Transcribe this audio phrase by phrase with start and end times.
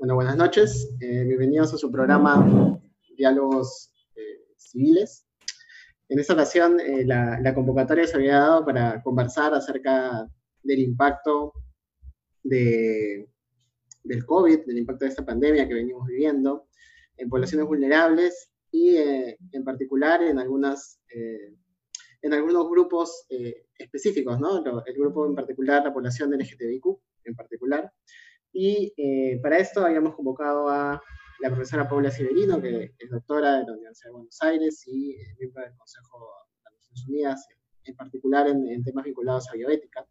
[0.00, 0.94] Bueno, buenas noches.
[0.98, 2.80] Eh, bienvenidos a su programa
[3.18, 5.26] Diálogos eh, Civiles.
[6.08, 10.26] En esta ocasión, eh, la, convocatoria se había dado para conversar acerca
[10.62, 11.52] del impacto
[12.42, 13.28] de,
[14.02, 16.66] del COVID, del impacto de esta pandemia que venimos viviendo
[17.18, 20.98] en poblaciones vulnerables y en particular en, algunas,
[22.22, 23.26] en algunos grupos
[23.78, 24.64] específicos, ¿no?
[24.86, 26.86] El grupo en particular, la población LGTBIQ
[27.24, 27.92] en particular,
[28.52, 31.02] y eh, para esto habíamos convocado a
[31.40, 35.36] la profesora Paula Severino, que es doctora de la Universidad de Buenos Aires y eh,
[35.38, 37.48] miembro del Consejo de las Naciones Unidas,
[37.84, 40.06] en particular en, temas vinculados a bioética,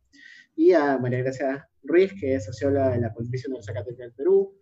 [0.55, 4.57] y a María Gracia Ruiz, que es socióloga de la Pontificia Universidad Católica del Perú,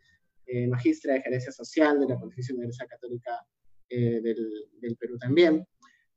[0.46, 3.32] eh, magistra de gerencia social de la Pontificia Universidad Católica
[3.90, 4.22] del,
[4.82, 5.66] del, Perú también.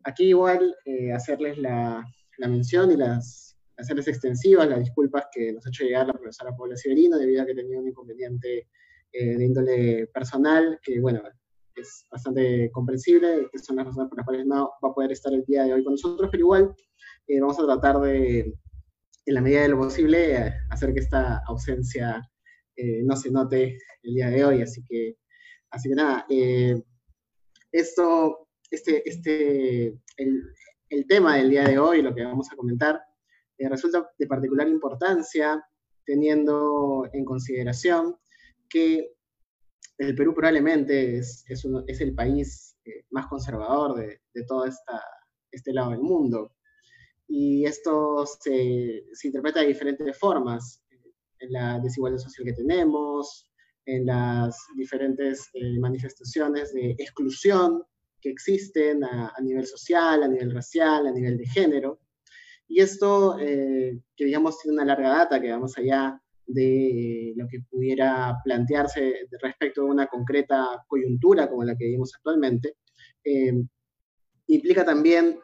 [0.02, 0.74] Aquí igual
[1.14, 2.04] hacerles la,
[2.38, 3.49] la mención y las
[3.80, 7.46] hacerles extensivas las disculpas que nos ha hecho llegar la profesora Paula Severino debido a
[7.46, 8.68] que tenía un inconveniente
[9.12, 11.22] eh, de índole personal, que bueno,
[11.74, 15.32] es bastante comprensible, que son las razones por las cuales no va a poder estar
[15.32, 16.74] el día de hoy con nosotros, pero igual
[17.26, 18.54] eh, vamos a tratar de,
[19.26, 22.22] en la medida de lo posible, hacer que esta ausencia
[22.76, 25.16] eh, no se note el día de hoy, así que,
[25.70, 26.26] así que nada,
[27.72, 29.86] esto, este, este,
[30.16, 30.42] el,
[30.90, 33.00] el tema del día de hoy, lo que vamos a comentar,
[33.60, 35.62] eh, resulta de particular importancia
[36.06, 38.16] teniendo en consideración
[38.70, 39.12] que
[39.98, 45.02] el Perú probablemente es, es, el país eh, más conservador de, de todo esta,
[45.50, 46.54] este lado del mundo.
[47.28, 53.46] Y esto se, se interpreta de diferentes formas, eh, en la desigualdad social que tenemos,
[53.84, 55.50] en las diferentes
[55.80, 57.82] manifestaciones de exclusión
[58.22, 62.00] que existen a, a, nivel social, a nivel racial, a nivel de género.
[62.70, 67.62] Y esto, eh, que digamos tiene una larga data, que vamos allá de lo que
[67.68, 72.76] pudiera plantearse respecto a una concreta coyuntura como la que vivimos actualmente,
[73.24, 73.60] eh,
[74.46, 75.40] implica también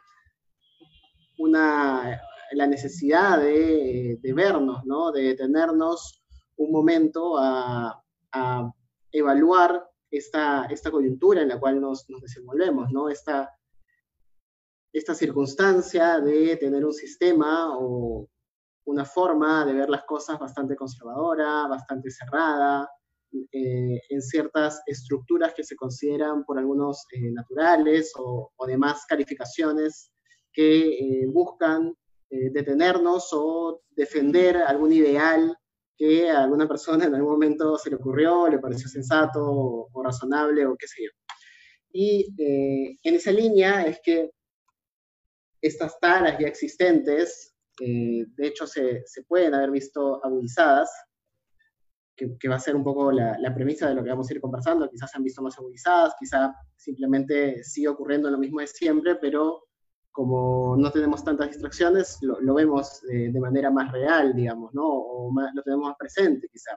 [1.38, 2.17] una,
[2.52, 5.11] la necesidad de, vernos, ¿no?
[5.11, 6.23] de detenernos
[6.56, 8.73] un momento a, a
[9.11, 13.08] evaluar esta, esta, coyuntura en la cual nos, nos desenvolvemos, ¿no?
[13.08, 13.50] esta,
[14.98, 18.28] esta circunstancia de tener un sistema o
[18.87, 22.88] una forma de ver las cosas bastante conservadora, bastante cerrada,
[23.52, 30.12] eh, en ciertas estructuras que se consideran por algunos eh, naturales o, demás calificaciones
[30.52, 31.94] que eh, buscan
[32.28, 35.56] detenernos o defender algún ideal
[35.96, 40.02] que a alguna persona en algún momento se le ocurrió, le pareció sensato o, o
[40.02, 41.10] razonable o qué sé yo.
[41.92, 44.31] Y en esa línea es que
[45.61, 50.91] estas taras ya existentes, eh, de hecho, se, se, pueden haber visto agudizadas,
[52.17, 54.35] que, que va a ser un poco la, la, premisa de lo que vamos a
[54.35, 54.88] ir conversando.
[54.88, 59.67] Quizás se han visto más agudizadas, quizás simplemente sigue ocurriendo lo mismo de siempre, pero
[60.17, 64.82] como no tenemos tantas distracciones, lo, lo vemos de, de, manera más real, digamos, ¿no?
[64.87, 66.70] O más, lo tenemos más presente, quizá,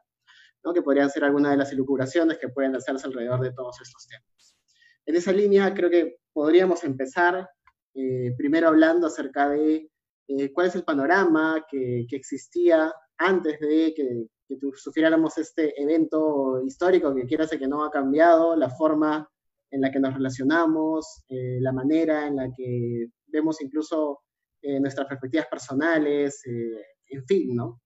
[0.65, 0.73] ¿no?
[0.73, 4.57] Que podrían ser algunas de las elucubraciones que pueden hacerse alrededor de todos estos temas.
[5.05, 7.49] En esa línea, creo que podríamos empezar
[7.93, 9.89] eh, primero hablando acerca de
[10.27, 16.61] eh, cuál es el panorama que, que existía antes de que, que, sufriéramos este evento
[16.63, 19.27] histórico que quiera que no ha cambiado, la forma
[19.71, 24.21] en la que nos relacionamos, eh, la manera en la que vemos incluso
[24.61, 27.81] nuestras perspectivas personales, en fin, ¿no?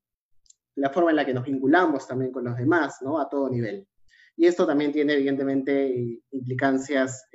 [0.77, 3.19] La forma en la que nos vinculamos también con los demás, ¿no?
[3.19, 3.87] A todo nivel.
[4.35, 7.27] Y esto también tiene evidentemente implicancias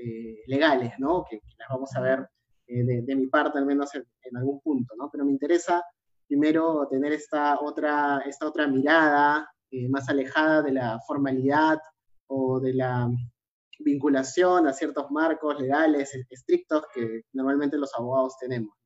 [0.48, 1.24] legales, ¿no?
[1.30, 2.28] Que, que, las vamos a ver
[2.68, 4.04] eh, de, mi parte al menos en,
[4.36, 5.08] algún punto, ¿no?
[5.10, 5.82] Pero me interesa
[6.26, 11.78] primero tener esta otra, esta otra mirada eh, más alejada de la formalidad
[12.26, 13.08] o de la
[13.78, 18.76] vinculación a ciertos marcos legales estrictos que normalmente los abogados tenemos.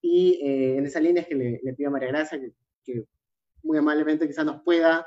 [0.00, 3.04] Y eh, en esa línea es que le, pido a María Gracia que, que,
[3.62, 5.06] muy amablemente quizás nos pueda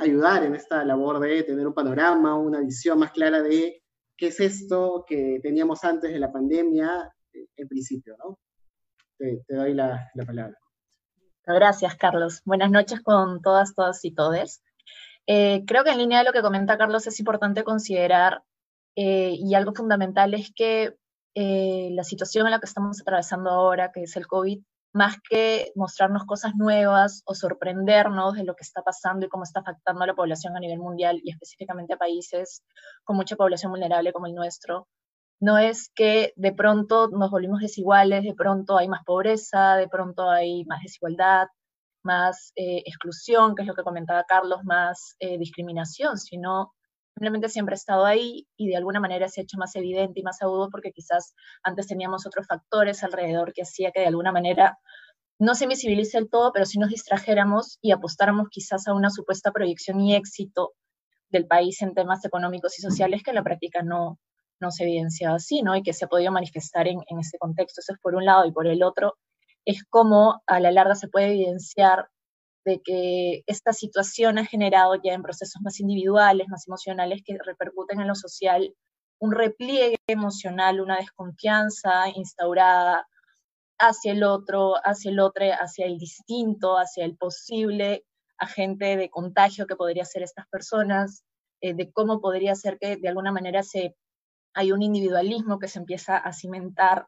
[0.00, 3.82] ayudar en esta labor de tener un panorama, una visión más clara de
[4.16, 7.12] qué es esto que teníamos antes de la pandemia
[7.56, 8.38] en principio, ¿no?
[9.18, 10.56] Te, doy la, la, palabra.
[11.46, 12.42] Gracias, Carlos.
[12.44, 14.62] Buenas noches con todas, todas y todes.
[15.26, 18.42] Eh, creo que en línea de lo que comenta Carlos es importante considerar,
[18.94, 20.96] eh, y algo fundamental es que
[21.34, 24.62] eh, la situación en la que estamos atravesando ahora, que es el COVID,
[24.92, 29.60] más que mostrarnos cosas nuevas o sorprendernos de lo que está pasando y cómo está
[29.60, 32.62] afectando a la población a nivel mundial y específicamente a países
[33.04, 34.88] con mucha población vulnerable como el nuestro,
[35.40, 40.30] no es que de pronto nos volvimos desiguales, de pronto hay más pobreza, de pronto
[40.30, 41.48] hay más desigualdad,
[42.02, 46.72] más eh, exclusión, que es lo que comentaba Carlos, más eh, discriminación, sino
[47.14, 50.22] simplemente siempre ha estado ahí y de alguna manera se ha hecho más evidente y
[50.22, 54.78] más agudo porque quizás antes teníamos otros factores alrededor que hacía que de alguna manera
[55.38, 59.52] no se visibilice el todo, pero si nos distrajéramos y apostáramos quizás a una supuesta
[59.52, 60.72] proyección y éxito
[61.30, 64.18] del país en temas económicos y sociales que la práctica no,
[64.60, 65.76] no se evidencia así, ¿no?
[65.76, 67.80] Y que se ha podido manifestar en, en este contexto.
[67.80, 68.46] Eso es por un lado.
[68.46, 69.16] Y por el otro,
[69.64, 72.08] es cómo a la larga se puede evidenciar
[72.64, 78.00] de que esta situación ha generado ya en procesos más individuales, más emocionales, que repercuten
[78.00, 78.74] en lo social,
[79.20, 83.06] un repliegue emocional, una desconfianza instaurada
[83.78, 88.04] hacia el otro, hacia el otro, hacia el distinto, hacia el posible
[88.38, 91.24] agente de contagio que podría ser estas personas,
[91.60, 93.96] eh, de cómo podría ser que de alguna manera se,
[94.56, 97.06] hay un individualismo que se empieza a cimentar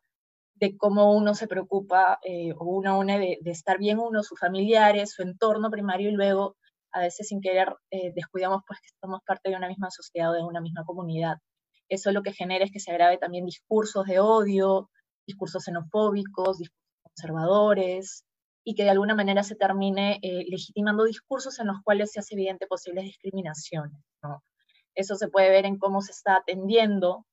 [0.55, 4.39] de cómo uno se preocupa eh, o uno une de, de, estar bien uno, sus
[4.39, 6.57] familiares, su entorno primario y luego
[6.93, 10.35] a veces sin querer eh, descuidamos pues que somos parte de una misma sociedad o
[10.35, 11.39] de una misma comunidad.
[11.89, 14.91] Eso lo que genera es que se agrave también discursos de odio,
[15.27, 18.25] discursos xenofóbicos, discursos conservadores,
[18.65, 22.35] y que de alguna manera se termine eh, legitimando discursos en los cuales se hace
[22.35, 23.99] evidente posibles discriminaciones.
[24.23, 24.43] ¿no?
[24.95, 27.25] Eso se puede ver en cómo se está atendiendo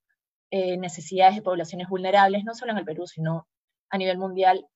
[0.52, 3.48] eh, necesidades de poblaciones vulnerables, no solo en el Perú, sino
[3.90, 4.68] a nivel mundial,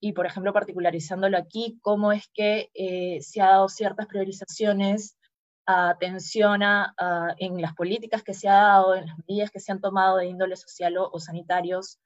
[0.00, 5.16] y por ejemplo particularizándolo aquí, cómo es que eh, se ha dado ciertas priorizaciones,
[5.66, 6.94] atención a,
[7.38, 10.26] en las políticas que se ha dado, en las medidas que se han tomado de
[10.26, 11.98] índole social o, o sanitarios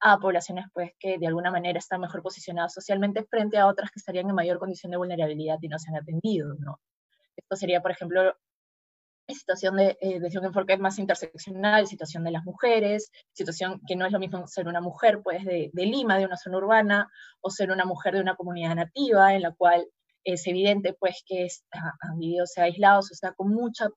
[0.00, 3.98] a poblaciones pues que de alguna manera están mejor posicionadas socialmente frente a otras que
[3.98, 6.80] estarían en mayor condición de vulnerabilidad y no se han atendido, ¿no?
[7.36, 8.34] Esto sería, por ejemplo,
[9.34, 14.06] situación de, eh, desde un enfoque más interseccional, situación de las mujeres, situación que no
[14.06, 17.08] es lo mismo ser una mujer pues de, de Lima, de una zona urbana,
[17.40, 19.86] o ser una mujer de una comunidad nativa, en la cual
[20.24, 23.88] es evidente pues que es, han vivido sea, aislados, o sea, con mucha,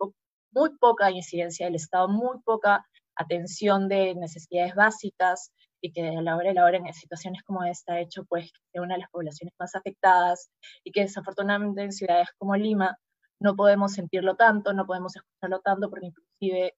[0.51, 2.85] muy poca incidencia del Estado, muy poca
[3.15, 5.51] atención de necesidades básicas,
[5.83, 8.95] y que a la hora de la hora en situaciones como esta hecho pues una
[8.95, 10.49] de las poblaciones más afectadas
[10.83, 12.97] y que desafortunadamente en ciudades como Lima
[13.43, 16.75] no podemos sentirlo tanto, no podemos escucharlo tanto porque inclusive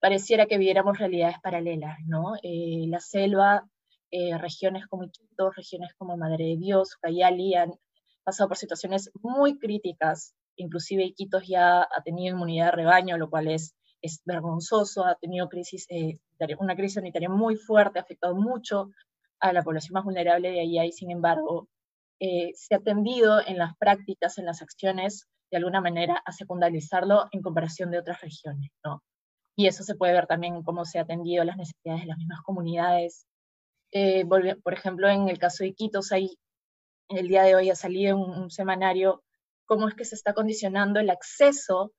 [0.00, 2.34] pareciera que viéramos realidades paralelas, ¿no?
[2.42, 3.70] Eh, la selva,
[4.10, 7.72] eh, regiones como Iquitos, regiones como Madre de Dios, Cayali han
[8.24, 13.46] pasado por situaciones muy críticas, inclusive Iquitos ya ha tenido inmunidad de rebaño, lo cual
[13.46, 16.18] es, es vergonzoso, ha tenido crisis, eh,
[16.58, 18.90] una crisis sanitaria muy fuerte, ha afectado mucho
[19.38, 21.68] a la población más vulnerable de allá y sin embargo
[22.18, 27.40] se ha atendido en las prácticas, en las acciones de alguna manera a secundarizarlo en
[27.40, 29.04] comparación de otras regiones, ¿no?
[29.56, 32.40] Y eso se puede ver también cómo se ha atendido las necesidades de las mismas
[32.42, 33.24] comunidades.
[33.92, 36.36] Eh, por ejemplo, en el caso de Iquitos, ahí
[37.08, 39.22] el día de hoy ha salido un, un semanario
[39.64, 41.92] cómo es que se está condicionando el acceso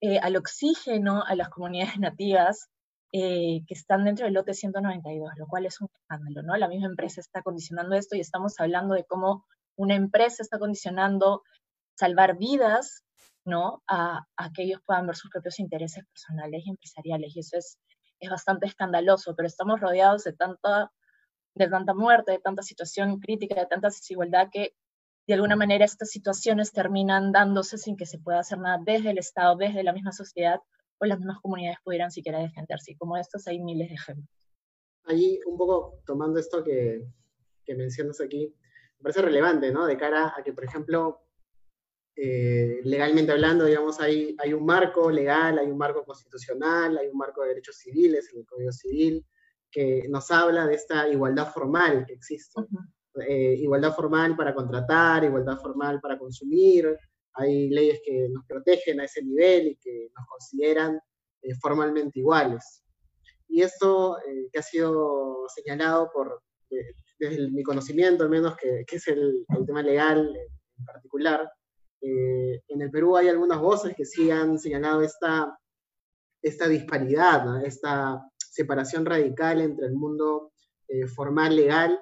[0.00, 2.70] eh, al oxígeno a las comunidades nativas
[3.12, 6.56] eh, que están dentro del lote 192, lo cual es un escándalo, ¿no?
[6.56, 9.44] La misma empresa está condicionando esto y estamos hablando de cómo
[9.76, 11.42] una empresa está condicionando
[12.02, 13.04] salvar vidas,
[13.44, 13.82] ¿no?
[13.86, 17.36] A, que ellos puedan ver sus propios intereses personales y empresariales.
[17.36, 17.78] Y eso es,
[18.18, 20.90] es bastante escandaloso, pero estamos rodeados de tanta,
[21.54, 24.74] de tanta muerte, de tanta situación crítica, de tanta desigualdad que
[25.28, 29.18] de alguna manera estas situaciones terminan dándose sin que se pueda hacer nada desde el
[29.18, 30.58] Estado, desde la misma sociedad
[30.98, 32.92] o las mismas comunidades pudieran siquiera defenderse.
[32.92, 34.28] Y como estos hay miles de ejemplos.
[35.04, 37.06] Allí, un poco tomando esto que,
[37.64, 38.52] que mencionas aquí,
[38.98, 39.86] me parece relevante, ¿no?
[39.86, 41.22] De cara a que, por ejemplo,
[42.14, 47.16] eh, legalmente hablando, digamos, hay, hay un marco legal, hay un marco constitucional, hay un
[47.16, 49.26] marco de derechos civiles en el Código Civil
[49.70, 52.60] que nos habla de esta igualdad formal que existe.
[53.26, 56.96] Eh, igualdad formal para contratar, igualdad formal para consumir,
[57.34, 61.00] hay leyes que nos protegen a ese nivel y que nos consideran
[61.40, 62.82] eh, formalmente iguales.
[63.48, 64.16] Y esto
[64.50, 66.42] que ha sido señalado por,
[67.18, 70.34] desde mi conocimiento al menos, que, que es el, el tema legal
[70.78, 71.50] en particular,
[72.02, 75.56] eh, en el Perú hay algunas voces que sí han señalado esta,
[76.42, 80.52] esta disparidad, esta separación radical entre el mundo
[80.88, 82.00] eh, formal legal,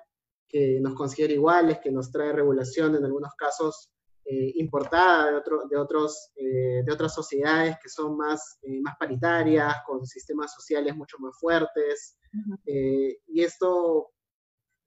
[0.49, 3.92] que nos considera iguales, que nos trae regulación en algunos casos
[4.25, 10.52] eh, importada de, de, otros, de otras sociedades que son más, más paritarias, con sistemas
[10.52, 12.16] sociales mucho más fuertes.
[12.64, 14.11] y esto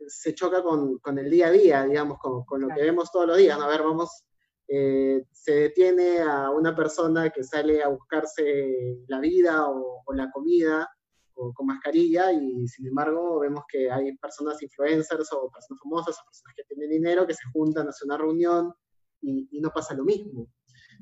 [0.08, 3.28] se choca con, con, el día a día, digamos, con, con lo que vemos todos
[3.28, 3.60] los días.
[3.60, 4.24] A ver, vamos
[4.76, 10.90] eh, se detiene a una persona que sale a buscarse la vida o, la comida
[11.36, 16.26] o, con mascarilla y sin embargo vemos que hay personas influencers o personas famosas o
[16.26, 18.74] personas que tienen dinero que se juntan a una reunión
[19.22, 20.48] y, no pasa lo mismo.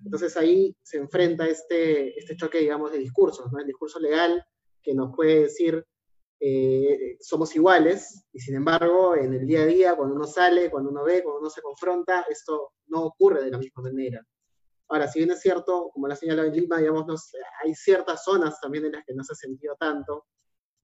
[0.04, 3.60] Entonces ahí se enfrenta este, este choque, digamos, de discursos, ¿no?
[3.60, 4.44] El discurso legal
[4.84, 5.86] que nos puede decir
[6.44, 10.90] eh, somos iguales, y sin embargo, en el día a día, cuando uno sale, cuando
[10.90, 14.26] uno ve, cuando uno se confronta, esto no ocurre de la misma manera.
[14.90, 17.32] Ahora, si bien es cierto, como la señalado en Lima, digamos,
[17.64, 20.26] hay ciertas zonas también en las que no se ha sentido tanto,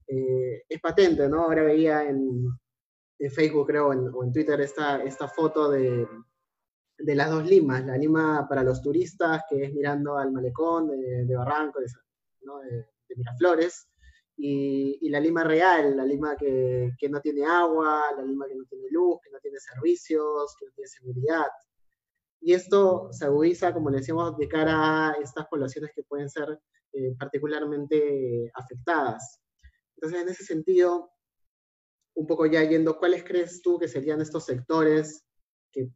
[0.06, 1.42] eh, es patente, ¿no?
[1.42, 2.46] Ahora veía en,
[3.18, 6.06] en Facebook, creo, o en Twitter, esta, esta foto de,
[6.98, 11.24] de las dos Limas, la Lima para los turistas, que es mirando al malecón de,
[11.24, 11.86] de Barranco, de,
[12.42, 12.58] ¿no?
[12.58, 12.86] de,
[13.16, 13.88] Miraflores,
[14.40, 18.86] y, la Lima real, la Lima que, no tiene agua, la Lima que no tiene
[18.90, 21.46] luz, que no tiene servicios, que no tiene seguridad.
[22.40, 26.60] Y esto se agudiza, como le decíamos, de cara a estas poblaciones que pueden ser
[26.92, 29.40] eh, particularmente afectadas.
[29.96, 31.10] Entonces, en ese sentido,
[32.14, 35.24] un poco ya yendo, ¿cuáles crees tú que serían estos sectores
[35.72, 35.90] que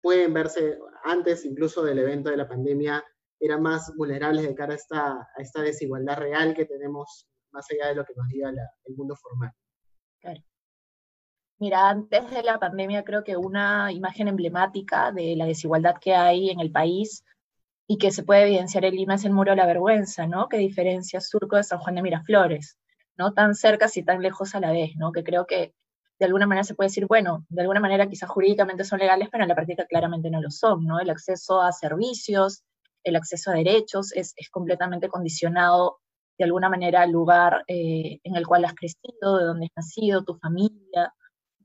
[0.00, 3.04] pueden verse antes incluso del evento de la pandemia,
[3.40, 7.88] eran más vulnerables de cara a esta, a esta desigualdad real que tenemos más allá
[7.88, 9.52] de lo que nos diga el mundo formal.
[10.20, 10.42] Claro.
[11.62, 16.50] Mira, antes de la pandemia creo que una imagen emblemática de la desigualdad que hay
[16.50, 17.24] en el país
[17.86, 20.48] y que se puede evidenciar en Lima es el Muro de la Vergüenza, ¿no?
[20.48, 22.78] Que diferencia Surco de San Juan de Miraflores,
[23.16, 23.32] ¿no?
[23.32, 25.12] Tan cerca y tan lejos a la vez, ¿no?
[25.12, 25.72] Que creo que
[26.18, 29.44] de alguna manera se puede decir, bueno, de alguna manera quizás jurídicamente son legales, pero
[29.44, 30.98] en la práctica claramente no lo son, ¿no?
[30.98, 32.64] El acceso a servicios,
[33.04, 36.01] el acceso a derechos es, es completamente condicionado
[36.38, 40.24] de alguna manera al lugar eh, en el cual has crecido, de donde has nacido,
[40.24, 41.12] tu familia,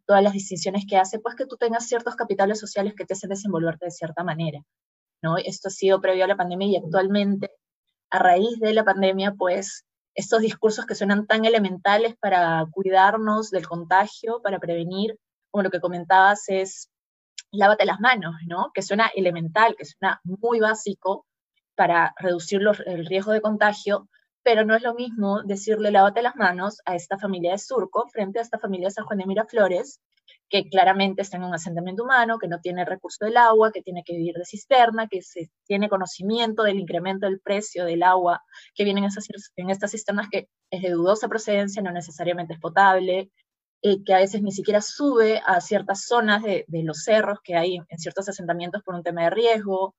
[0.05, 3.29] todas las distinciones que hace, pues que tú tengas ciertos capitales sociales que te hacen
[3.29, 4.61] desenvolverte de cierta manera,
[5.21, 5.37] ¿no?
[5.37, 7.51] Esto ha sido previo a la pandemia y actualmente,
[8.09, 13.67] a raíz de la pandemia, pues estos discursos que suenan tan elementales para cuidarnos del
[13.67, 15.19] contagio, para prevenir,
[15.51, 16.89] como lo que comentabas, es
[17.51, 18.71] lávate las manos, ¿no?
[18.73, 21.25] Que suena elemental, que suena muy básico
[21.75, 24.09] para reducir el riesgo de contagio,
[24.47, 28.39] pero no es lo mismo decirle lávate las manos a esta familia de Surco frente
[28.39, 29.99] a esta familia de San Juan de Miraflores,
[30.47, 34.03] que claramente está en un asentamiento humano, que no tiene recurso del agua, que tiene
[34.05, 38.41] que vivir de cisterna, que se tiene conocimiento del incremento del precio del agua
[38.73, 39.27] que viene en, esas,
[39.57, 43.29] en estas cisternas, que es de dudosa procedencia, no necesariamente es potable,
[43.81, 47.97] que a veces ni siquiera sube a ciertas zonas de, los cerros que hay en
[47.97, 49.93] ciertos asentamientos por un tema de riesgo,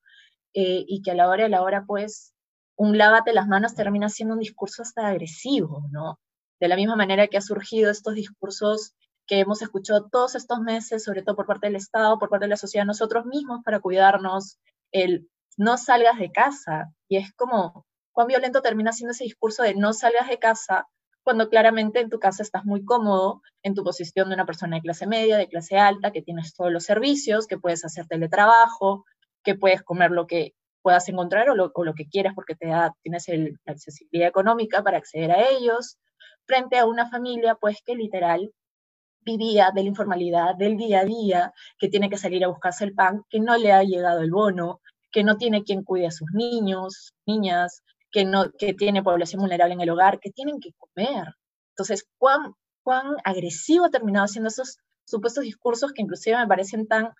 [0.55, 2.33] eh, y que a la hora de la hora, pues,
[2.79, 6.21] un lávate las manos termina siendo un discurso hasta agresivo, ¿no?
[6.61, 8.95] De la misma manera que ha surgido estos discursos
[9.27, 12.51] que hemos escuchado todos estos meses, sobre todo por parte del Estado, por parte de
[12.51, 14.59] la sociedad, nosotros mismos para cuidarnos,
[14.93, 16.93] el no salgas de casa.
[17.09, 20.87] Y es como, cuán violento termina siendo ese discurso de no salgas de casa
[21.25, 24.83] cuando claramente en tu casa estás muy cómodo, en tu posición de una persona de
[24.83, 29.05] clase media, de clase alta, que tienes todos los servicios, que puedes hacer teletrabajo,
[29.43, 33.29] que puedes comer lo que puedas encontrar o lo, que quieras porque te da, tienes
[33.29, 35.99] el, la accesibilidad económica para acceder a ellos,
[36.47, 38.53] frente a una familia pues que literal
[39.21, 42.95] vivía de la informalidad, del día a día, que tiene que salir a buscarse el
[42.95, 44.81] pan, que no le ha llegado el bono,
[45.13, 49.75] que no tiene quien cuide a sus niños, niñas, que, no, que tiene población vulnerable
[49.75, 51.35] en el hogar, que tienen que comer.
[51.71, 57.13] Entonces, ¿cuán, cuán agresivo ha terminado siendo esos supuestos discursos que inclusive me parecen tan,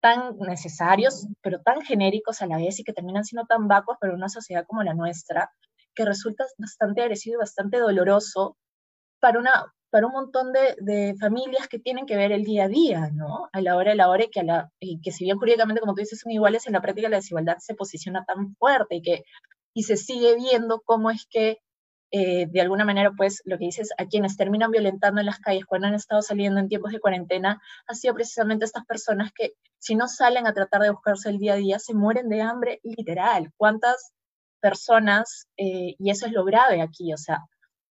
[0.00, 4.14] tan necesarios, pero tan genéricos a la vez y que terminan siendo tan vacuos para
[4.14, 5.50] una sociedad como la nuestra,
[5.94, 8.56] que resulta bastante agresivo y bastante doloroso
[9.20, 13.10] para una, para un montón de, familias que tienen que ver el día a día,
[13.12, 13.48] ¿no?
[13.52, 15.80] A la hora de la hora y que, a la, y que si bien jurídicamente,
[15.80, 19.02] como tú dices, son iguales, en la práctica la desigualdad se posiciona tan fuerte y
[19.02, 19.24] que
[19.74, 21.58] y se sigue viendo cómo es que
[22.10, 25.66] eh, de alguna manera, pues lo que dices, a quienes terminan violentando en las calles
[25.66, 29.94] cuando han estado saliendo en tiempos de cuarentena, ha sido precisamente estas personas que si
[29.94, 33.52] no salen a tratar de buscarse el día a día, se mueren de hambre literal.
[33.56, 34.12] ¿Cuántas
[34.60, 37.44] personas, eh, y eso es lo grave aquí, o sea,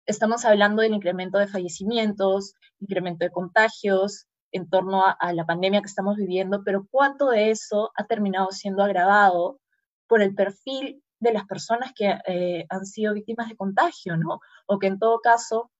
[0.06, 5.88] estamos hablando del incremento de fallecimientos, incremento de contagios en torno a, la pandemia que
[5.88, 9.60] estamos viviendo, pero cuánto de eso ha terminado siendo agravado
[10.06, 14.40] por el perfil de las personas que eh, han sido víctimas de contagio, ¿no?
[14.66, 15.70] O que en todo caso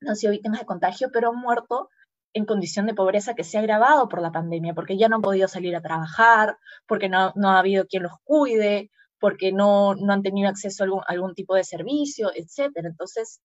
[0.00, 1.88] no han sido víctimas de contagio, pero han muerto
[2.34, 5.22] en condición de pobreza que se ha agravado por la pandemia, porque ya no han
[5.22, 10.12] podido salir a trabajar, porque no, no ha habido quien los cuide, porque no, no
[10.12, 12.72] han tenido acceso a algún, algún tipo de servicio, etc.
[12.74, 13.40] Entonces,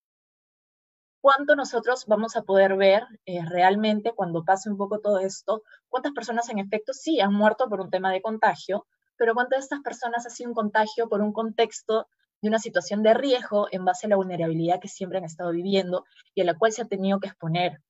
[1.22, 5.62] ¿cuánto nosotros vamos a poder ver eh, realmente cuando pase un poco todo esto?
[5.88, 8.88] ¿Cuántas personas en efecto sí han muerto por un tema de contagio?
[9.20, 12.08] Pero ¿cuántas de estas personas ha sido un contagio por un contexto
[12.42, 16.06] de una situación de riesgo en base a la vulnerabilidad que siempre han estado viviendo
[16.34, 17.84] y a la cual se ha tenido que exponer,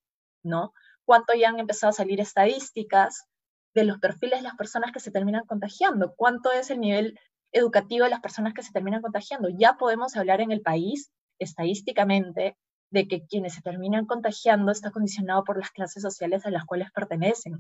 [0.44, 0.74] ¿no?
[1.06, 3.26] ¿Cuánto ya han empezado a salir estadísticas
[3.74, 7.20] de los perfiles de las personas que se terminan contagiando, cuánto es el nivel
[7.52, 9.50] educativo de las personas que se terminan contagiando.
[9.50, 12.58] Ya podemos hablar en el país, estadísticamente,
[12.92, 16.92] de que quienes se terminan contagiando está condicionado por las clases sociales a las cuales
[16.92, 17.58] pertenecen.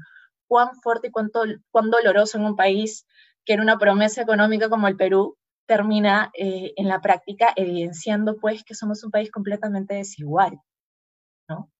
[0.47, 3.05] Cuán fuerte y cuánto, cuán doloroso en un país
[3.45, 5.37] que era una promesa económica como el Perú
[5.69, 10.59] termina eh, en la práctica evidenciando pues que somos un país completamente desigual,
[11.47, 11.71] ¿no?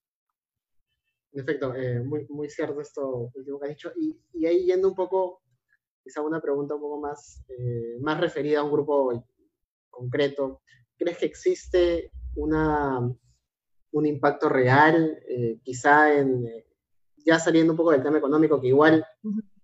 [1.32, 3.92] En efecto, eh, muy, muy cierto esto último que has dicho.
[3.96, 5.42] Y, y, ahí yendo un poco,
[6.04, 9.24] quizá una pregunta un poco más, eh, más referida a un grupo
[9.90, 10.62] concreto.
[10.96, 13.00] ¿Crees que existe una,
[13.90, 15.20] un impacto real,
[15.64, 16.46] quizá en,
[17.24, 19.04] ya saliendo un poco del tema económico, que igual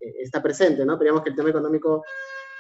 [0.01, 0.99] está presente, ¿no?
[0.99, 2.03] Pero digamos que el tema económico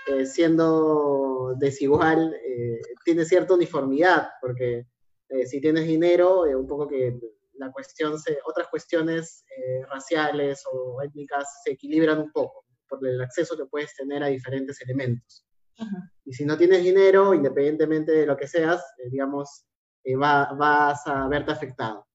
[0.06, 4.86] eh, siendo desigual, eh, tiene cierta uniformidad, porque
[5.28, 7.18] eh, si tienes dinero, un poco que
[7.54, 9.44] la cuestión, se, otras cuestiones
[9.88, 14.80] raciales o étnicas se equilibran un poco por el acceso que puedes tener a diferentes
[14.82, 15.44] elementos.
[16.24, 19.64] Y si no tienes dinero, independientemente de lo que seas, digamos,
[20.22, 22.06] va, vas a verte afectado.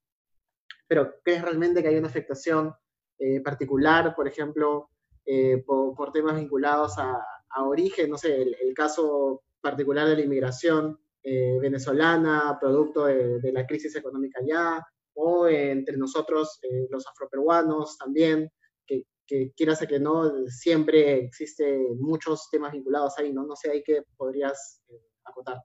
[0.87, 2.73] Pero ¿crees realmente que hay una afectación
[3.43, 4.89] particular, por ejemplo,
[5.65, 7.23] por, por, temas vinculados a,
[7.63, 13.95] origen, no sé, el, caso particular de la inmigración eh, venezolana, producto de, la crisis
[13.95, 18.51] económica allá, o entre nosotros, eh, los afroperuanos también,
[18.87, 23.45] que, que quieras que no, siempre existen muchos temas vinculados ahí, ¿no?
[23.45, 25.61] No sé, ahí que podrías eh, acotar.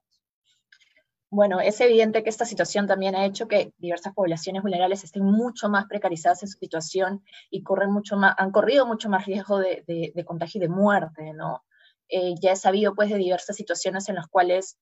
[1.36, 5.68] Bueno, es evidente que esta situación también ha hecho que diversas poblaciones vulnerables estén mucho
[5.68, 9.84] más precarizadas en su situación y corren mucho más, han corrido mucho más riesgo de,
[9.86, 11.62] de, de contagio y de muerte, ¿no?
[12.08, 14.78] Eh, ya he sabido pues de diversas situaciones en las cuales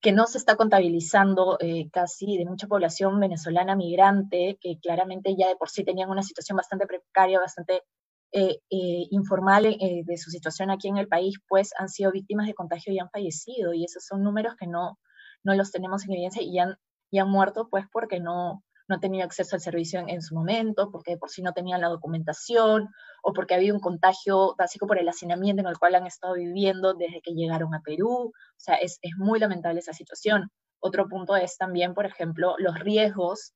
[0.00, 5.48] que no se está contabilizando eh, casi de mucha población venezolana migrante, que claramente ya
[5.48, 7.82] de por sí tenían una situación bastante precaria, bastante
[8.30, 12.92] eh, informal de su situación aquí en el país, pues han sido víctimas de contagio
[12.92, 13.74] y han fallecido.
[13.74, 15.00] Y esos son números que no,
[15.44, 16.76] no los tenemos en evidencia y han,
[17.10, 21.16] y han muerto pues porque no, no tenía acceso al servicio en, su momento, porque
[21.16, 22.88] por sí no tenían la documentación,
[23.22, 26.94] o porque había un contagio básico por el hacinamiento en el cual han estado viviendo
[26.94, 28.32] desde que llegaron a Perú.
[28.32, 30.50] O sea, es, es muy lamentable esa situación.
[30.80, 33.54] Otro punto es también, por ejemplo, los riesgos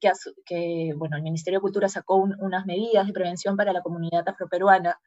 [0.00, 0.12] que,
[0.44, 4.98] que bueno, el Ministerio de Cultura sacó unas medidas de prevención para la comunidad afroperuana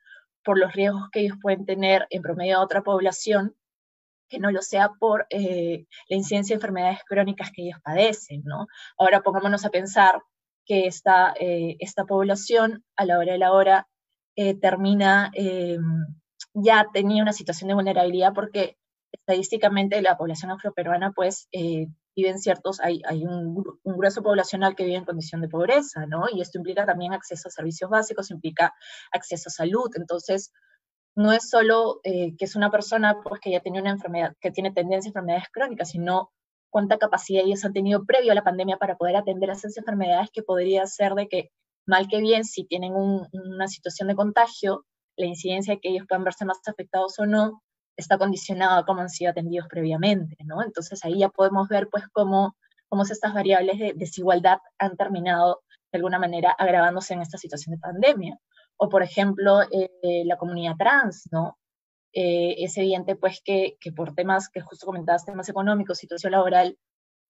[0.43, 3.55] por los riesgos que ellos pueden tener en promedio a otra población
[4.31, 8.65] que no lo sea por eh, la incidencia de enfermedades crónicas que ellos padecen, ¿no?
[8.97, 10.23] Ahora pongámonos a pensar
[10.65, 13.87] que esta, eh, esta población a la hora de la hora
[14.37, 15.31] eh, termina,
[16.53, 18.77] ya tenía una situación de vulnerabilidad porque
[19.11, 21.49] estadísticamente la población afroperuana pues
[22.15, 26.25] viven ciertos, hay, hay un, un, grueso poblacional que vive en condición de pobreza, ¿no?
[26.33, 28.73] Y esto implica también acceso a servicios básicos, implica
[29.11, 29.89] acceso a salud.
[29.95, 30.51] Entonces,
[31.15, 34.51] no es solo eh, que es una persona pues, que ya tiene una enfermedad, que
[34.51, 36.31] tiene tendencia a enfermedades crónicas, sino
[36.69, 40.29] cuánta capacidad ellos han tenido previo a la pandemia para poder atender a esas enfermedades
[40.31, 41.49] que podría ser de que,
[41.85, 44.85] mal que bien, si tienen una situación de contagio,
[45.17, 47.61] la incidencia de que ellos puedan verse más afectados o no,
[47.97, 50.63] está condicionada a cómo han sido atendidos previamente, ¿no?
[50.63, 52.55] Entonces ahí ya podemos ver pues cómo,
[52.87, 57.81] cómo estas variables de desigualdad han terminado de alguna manera agravándose en esta situación de
[57.81, 58.39] pandemia
[58.83, 61.59] o por ejemplo eh, la comunidad trans, ¿no?
[62.13, 66.77] Eh, es evidente pues que, que, por temas que justo comentabas, temas económicos, situación laboral,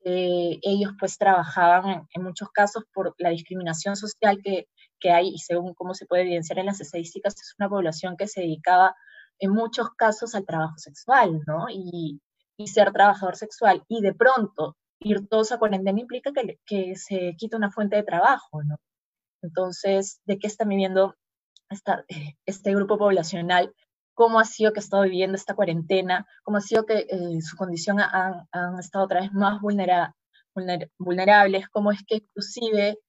[0.06, 5.40] eh, ellos pues trabajaban en, muchos casos por la discriminación social que, que hay y
[5.40, 8.96] según cómo se puede evidenciar en las estadísticas, es una población que se dedicaba
[9.38, 11.66] en muchos casos al trabajo sexual, ¿no?
[11.70, 12.22] Y,
[12.58, 17.36] y ser trabajador sexual y de pronto ir todos a cuarentena implica que, que se
[17.38, 18.78] quita una fuente de trabajo, ¿no?
[19.42, 21.16] Entonces, ¿de qué están viviendo
[22.08, 23.74] eh, este grupo poblacional,
[24.14, 27.56] cómo ha sido que ha estado viviendo esta cuarentena, cómo ha sido que eh, su
[27.58, 30.16] condición han, han, estado otra vez más vulnera,
[30.98, 33.00] vulnerables, cómo es que inclusive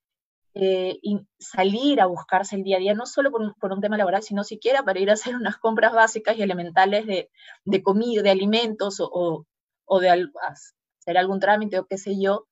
[0.55, 1.01] eh,
[1.39, 4.23] salir a buscarse el día a día, no solo por un, por un, tema laboral,
[4.23, 7.31] sino siquiera para ir a hacer unas compras básicas y elementales de,
[7.65, 9.47] de comida, de alimentos o, o,
[9.87, 12.47] o de hacer algún trámite o qué sé yo,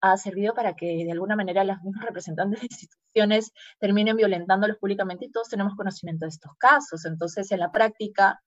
[0.00, 5.26] ha servido para que de alguna manera las mismas representantes de instituciones terminen violentándolos públicamente
[5.26, 7.04] y todos tenemos conocimiento de estos casos.
[7.04, 8.40] Entonces, en la práctica,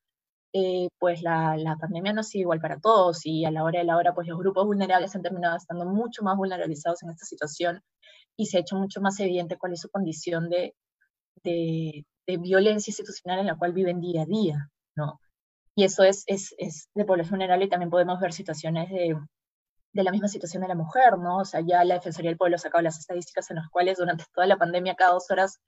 [0.54, 3.80] eh, pues la, la, pandemia no ha sido igual para todos y a la hora
[3.80, 7.26] de la hora, pues los grupos vulnerables han terminado estando mucho más vulnerabilizados en esta
[7.26, 7.82] situación
[8.38, 10.76] y se ha hecho mucho más evidente cuál es su condición de,
[11.44, 15.20] de, de violencia institucional en la cual viven día a día, ¿no?
[15.76, 19.18] Y eso es, es, es de población vulnerable y también podemos ver situaciones de
[19.94, 21.38] de la misma situación de la mujer, ¿no?
[21.38, 24.26] O sea, ya la Defensoría del Pueblo ha sacado las estadísticas en las cuales durante
[24.34, 25.62] toda la pandemia, cada dos horas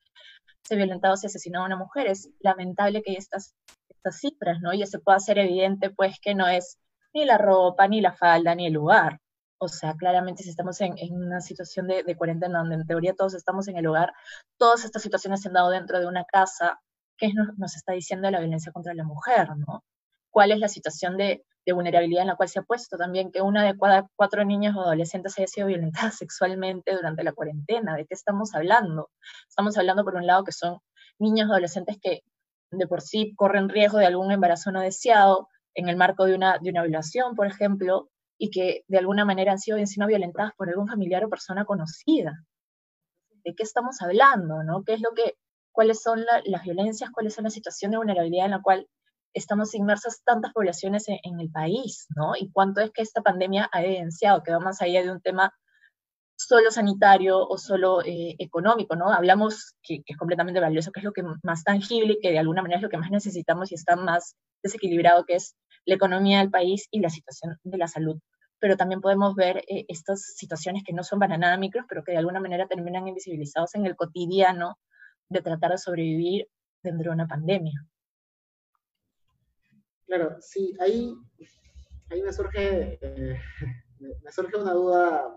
[0.64, 2.08] se violentaba o se asesinaba a una mujer.
[2.08, 3.56] Es lamentable que estas,
[3.90, 4.74] estas cifras, ¿no?
[4.74, 6.80] Ya se pueda hacer evidente, pues, que no es
[7.14, 9.22] ni la ropa, ni la falda, ni el lugar.
[9.60, 13.68] O sea, claramente si estamos en, una situación de, cuarentena donde en teoría todos estamos
[13.68, 14.14] en el hogar,
[14.58, 16.82] todas estas situaciones se han dado dentro de una casa,
[17.18, 19.84] ¿qué nos, nos está diciendo la violencia contra la mujer, ¿no?
[20.36, 23.42] ¿Cuál es la situación de, de vulnerabilidad en la cual se ha puesto también que
[23.42, 27.96] una de cada cuatro niños o adolescentes haya sido violentada sexualmente durante la cuarentena.
[27.96, 29.12] ¿De qué estamos hablando?
[29.48, 30.80] Estamos hablando, por un lado, que son
[31.20, 32.20] niños o adolescentes que
[32.70, 36.58] de por sí corren riesgo de algún embarazo no deseado en el marco de una,
[36.60, 40.68] de una violación, por ejemplo, y que de alguna manera han sido encima violentadas por
[40.68, 42.44] algún familiar o persona conocida.
[43.46, 44.64] ¿De qué estamos hablando?
[44.64, 44.84] ¿no?
[44.84, 45.36] ¿Qué es lo que,
[45.72, 48.86] cuáles son las violencias, cuáles son la situación de vulnerabilidad en la cual
[49.36, 52.36] estamos inmersas tantas poblaciones en, el país, ¿no?
[52.40, 55.54] Y cuánto es que esta pandemia ha evidenciado, que va más allá de un tema
[56.38, 59.12] solo sanitario o solo eh, económico, ¿no?
[59.12, 62.40] Hablamos que, que, es completamente valioso, que es lo que más tangible y que de
[62.40, 66.40] alguna manera es lo que más necesitamos y está más desequilibrado, que es la economía
[66.40, 68.20] del país y la situación de la salud.
[68.60, 72.14] Pero también podemos ver eh, estas situaciones que no son para nada micros, pero que
[72.14, 74.78] de alguna manera terminan invisibilizados en el cotidiano
[75.30, 76.48] de tratar de sobrevivir
[76.82, 77.86] dentro de una pandemia.
[80.08, 81.16] Claro, sí, ahí,
[82.10, 83.40] ahí me surge, eh,
[84.00, 85.36] me surge una duda,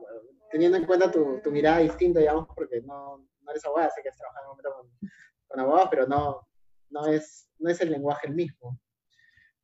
[0.51, 4.11] teniendo en cuenta tu, tu, mirada distinta, digamos, porque no, no eres abogada, sé que
[4.11, 5.11] has trabajado en un momento con,
[5.47, 6.49] con abogados, pero no,
[6.91, 8.79] no, es, no es el lenguaje el mismo.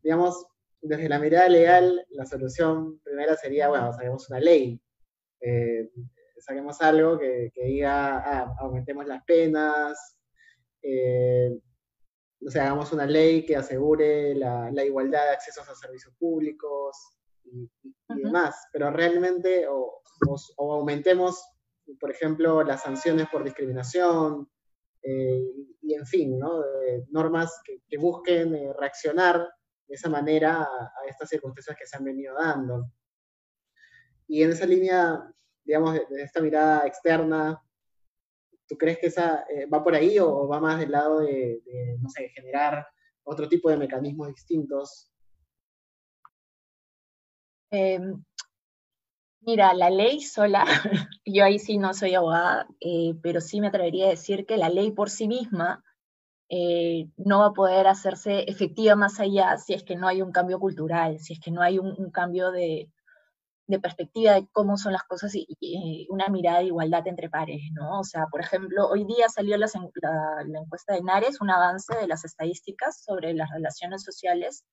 [0.03, 0.47] Digamos,
[0.81, 4.81] desde la mirada legal, la solución primera sería, bueno, saquemos una ley,
[5.40, 5.90] eh,
[6.38, 10.19] saquemos algo que, que diga, ah, aumentemos las penas,
[10.83, 11.51] eh,
[12.46, 17.18] o sea, hagamos una ley que asegure la, la igualdad de accesos a servicios públicos
[17.44, 17.70] y,
[18.09, 20.02] demás, pero realmente o,
[20.57, 21.42] o, aumentemos,
[21.98, 24.48] por ejemplo, las sanciones por discriminación
[25.02, 25.42] eh,
[25.83, 26.62] y, en fin, ¿no?
[27.11, 29.48] normas que, que busquen eh, reaccionar
[29.87, 32.90] de esa manera a, estas circunstancias que se han venido dando.
[34.26, 35.30] Y en esa línea,
[35.64, 37.63] digamos, de, de esta mirada externa,
[38.66, 41.61] ¿Tú crees que esa eh, va por ahí o va más del lado de,
[42.00, 42.87] no sé, generar
[43.22, 45.11] otro tipo de mecanismos distintos?
[47.70, 48.22] Em,
[49.40, 50.64] mira, la ley sola,
[51.24, 54.68] yo ahí sí no soy abogada, eh, pero sí me atrevería a decir que la
[54.68, 55.83] ley por sí misma
[56.48, 60.33] eh, no va a poder hacerse efectiva más allá si es que no hay un
[60.33, 62.90] cambio cultural, si es que no hay un cambio de,
[63.66, 68.00] de perspectiva de cómo son las cosas y, una mirada de igualdad entre pares, ¿no?
[68.00, 69.66] O sea, por ejemplo, hoy día salió la,
[70.46, 74.64] la, encuesta de Nares, un avance de las estadísticas sobre las relaciones sociales,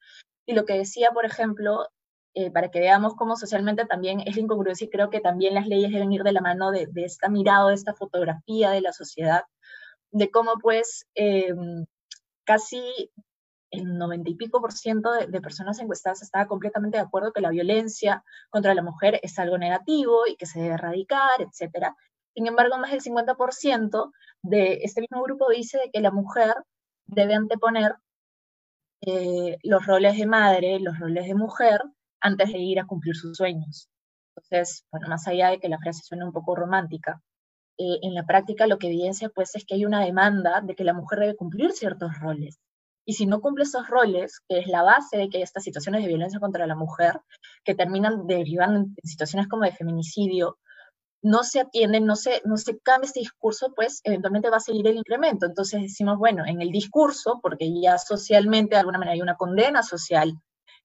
[0.45, 1.87] y lo que decía, por ejemplo,
[2.33, 5.67] eh, para que veamos cómo socialmente también es la incongruencia y creo que también las
[5.67, 8.93] leyes deben ir de la mano de, de esta mirada, de esta fotografía de la
[8.93, 9.43] sociedad,
[10.11, 11.53] de cómo pues eh,
[12.45, 13.11] casi
[13.71, 17.49] el noventa y pico por ciento de, personas encuestadas estaba completamente de acuerdo que la
[17.49, 21.93] violencia contra la mujer es algo negativo y que se debe erradicar, etc.
[22.35, 24.11] Sin embargo, más del 50%
[24.43, 26.53] de este mismo grupo dice que la mujer
[27.05, 27.95] debe anteponer
[29.01, 31.81] eh, los roles de madre, los roles de mujer,
[32.19, 33.89] antes de ir a cumplir sus sueños.
[34.35, 37.21] Entonces, bueno, más allá de que la frase suene un poco romántica,
[37.77, 40.83] eh, en la práctica lo que evidencia pues es que hay una demanda de que
[40.83, 42.59] la mujer debe cumplir ciertos roles
[43.11, 46.07] y si no cumple esos roles, que es la base de que estas situaciones de
[46.07, 47.19] violencia contra la mujer,
[47.65, 50.57] que terminan derivando en situaciones como de feminicidio,
[51.21, 54.87] no se atienden, no se, no se cambia este discurso, pues eventualmente va a seguir
[54.87, 55.45] el incremento.
[55.45, 59.83] Entonces decimos, bueno, en el discurso, porque ya socialmente de alguna manera hay una condena
[59.83, 60.33] social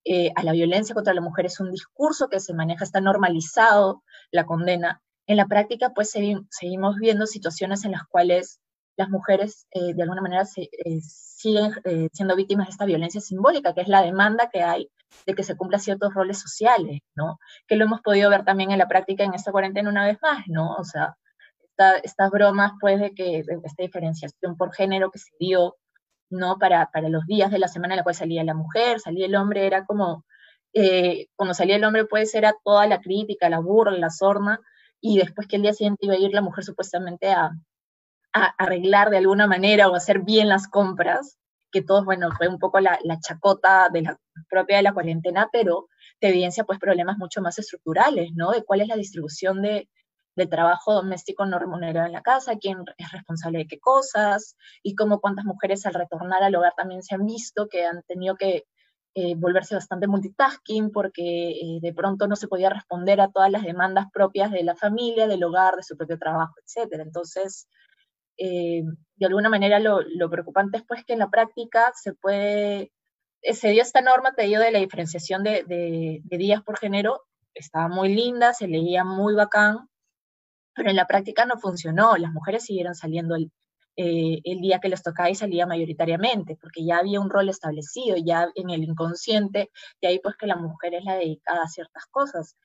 [0.05, 4.03] eh, a la violencia contra la mujer, es un discurso que se maneja, está normalizado
[4.33, 5.01] la condena.
[5.29, 8.59] En la práctica, pues seguimos viendo situaciones en las cuales
[8.97, 13.75] las mujeres eh, de alguna manera eh, siguen eh, siendo víctimas de esta violencia simbólica,
[13.75, 14.91] que es la demanda que hay
[15.27, 17.39] de que se cumplan ciertos roles sociales, ¿no?
[17.69, 20.45] Que lo hemos podido ver también en la práctica en esta cuarentena una vez más,
[20.49, 20.75] ¿no?
[20.75, 21.17] O sea,
[22.03, 25.77] estas bromas, pues, de que esta diferenciación por género que se dio,
[26.31, 26.59] ¿no?
[26.59, 29.37] Para, para los días de la semana en la cual salía la mujer, salía el
[29.37, 30.25] hombre, era como,
[31.37, 34.61] cuando salía el hombre, pues, era toda la crítica, la burla, la sorna,
[35.01, 37.53] y después que el día siguiente iba a ir la mujer supuestamente a,
[38.59, 41.39] arreglar de alguna manera o hacer bien las compras,
[41.71, 44.19] que todos, bueno, fue un poco la, chacota de la
[44.49, 45.89] propia de la cuarentena, pero
[46.21, 48.51] te evidencia pues problemas mucho más estructurales, ¿no?
[48.51, 49.89] De cuál es la distribución de,
[50.51, 55.19] trabajo doméstico no remunerado en la casa, quién es responsable de qué cosas, y cómo
[55.21, 58.65] cuántas mujeres al retornar al hogar también se han visto que han tenido que
[59.15, 63.63] eh, volverse bastante multitasking porque eh, de pronto no se podía responder a todas las
[63.63, 67.01] demandas propias de la familia, del hogar, de su propio trabajo, etc.
[67.01, 67.67] Entonces,
[68.39, 68.83] eh,
[69.17, 72.93] de alguna manera lo, preocupante es pues que en la práctica se puede,
[73.43, 77.23] se dio esta norma, te digo, de la diferenciación de, días por género,
[77.55, 79.89] estaba muy linda, se leía muy bacán,
[80.75, 83.51] pero en la práctica no funcionó, las mujeres siguieron saliendo el,
[83.97, 88.17] eh, el día que les tocaba y salía mayoritariamente, porque ya había un rol establecido,
[88.19, 89.71] ya en el inconsciente,
[90.01, 92.57] y ahí pues que la mujer es la dedicada a ciertas cosas,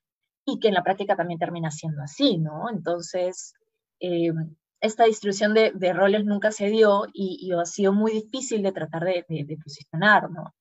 [0.45, 2.69] y que en la práctica también termina siendo así, ¿no?
[2.69, 3.53] Entonces,
[4.01, 4.33] eh,
[4.81, 9.25] esta distribución de, roles nunca se dio y, ha sido muy difícil de tratar de,
[9.29, 10.55] de, posicionar, ¿no?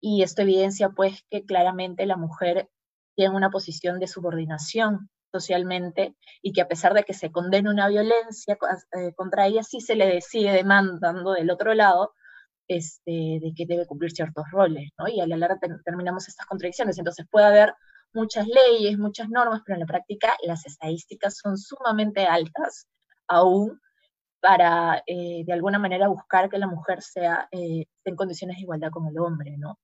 [0.00, 2.70] Y esto evidencia pues que claramente la mujer
[3.14, 7.88] tiene una posición de subordinación socialmente y que a pesar de que se condene una
[7.88, 8.58] violencia
[8.96, 12.14] eh, contra ella, sí se le sigue demandando del otro lado
[12.66, 15.06] este, de que debe cumplir ciertos roles, ¿no?
[15.06, 16.98] Y a la larga terminamos estas contradicciones.
[16.98, 17.74] Entonces puede haber
[18.14, 22.86] muchas leyes, muchas normas, pero en la práctica las estadísticas son sumamente altas
[23.30, 23.80] aún
[24.40, 28.90] para eh, de alguna manera buscar que la mujer sea eh, en condiciones de igualdad
[28.90, 29.78] con el hombre, ¿no?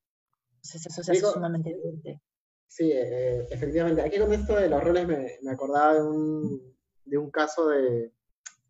[0.56, 2.20] Entonces eso se hace sumamente evidente.
[2.66, 4.02] Sí, eh, efectivamente.
[4.02, 8.12] Aquí con esto de los roles me, me acordaba de un, de un caso de,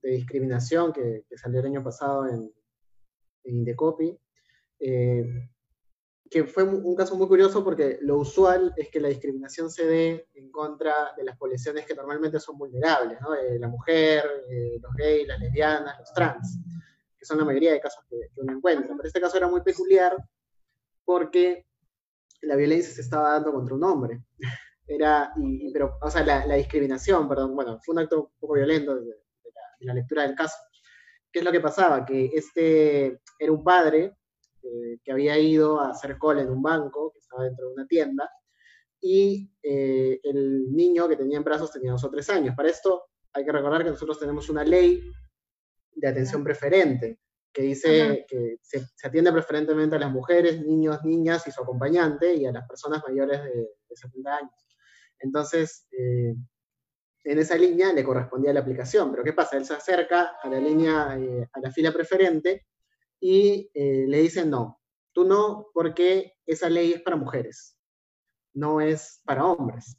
[0.03, 2.53] de discriminación que, que, salió el año pasado en,
[3.45, 4.19] en Indecopy,
[6.31, 10.29] que fue un caso muy curioso porque lo usual es que la discriminación se dé
[10.35, 13.19] en contra de las poblaciones que normalmente son vulnerables.
[13.43, 14.25] Eh, la mujer,
[14.81, 16.59] los gays, las lesbianas, los trans,
[17.17, 18.95] que son la mayoría de casos que, que uno encuentra.
[18.97, 20.17] Pero este caso era muy peculiar
[21.05, 21.67] porque
[22.43, 24.23] la violencia se estaba dando contra un hombre.
[24.89, 25.33] Era,
[25.73, 29.17] pero, o sea, la, discriminación, perdón, bueno, fue un acto un poco violento de,
[29.81, 30.57] la, lectura del caso.
[31.33, 32.07] ¿Qué es lo que pasaba?
[32.07, 34.17] Que este era un padre
[34.67, 37.87] eh, que había ido a hacer cola en un banco, que estaba dentro de una
[37.87, 38.31] tienda,
[39.01, 42.55] y eh, el niño que tenía en brazos tenía dos o tres años.
[42.57, 45.03] Para esto hay que recordar que nosotros tenemos una ley
[45.93, 47.21] de atención preferente
[47.53, 52.45] que dice que se, atiende preferentemente a las mujeres, niños, niñas y su acompañante y
[52.45, 54.69] a las personas mayores de, 70 años.
[55.21, 56.35] Entonces, eh,
[57.25, 59.57] en esa línea le correspondía la aplicación, pero ¿qué pasa?
[59.57, 62.67] Él se acerca a la línea, eh, a la fila preferente
[63.21, 64.81] y eh, le dice no,
[65.13, 67.79] tú no, porque esa ley es para mujeres,
[68.55, 69.97] no es para hombres.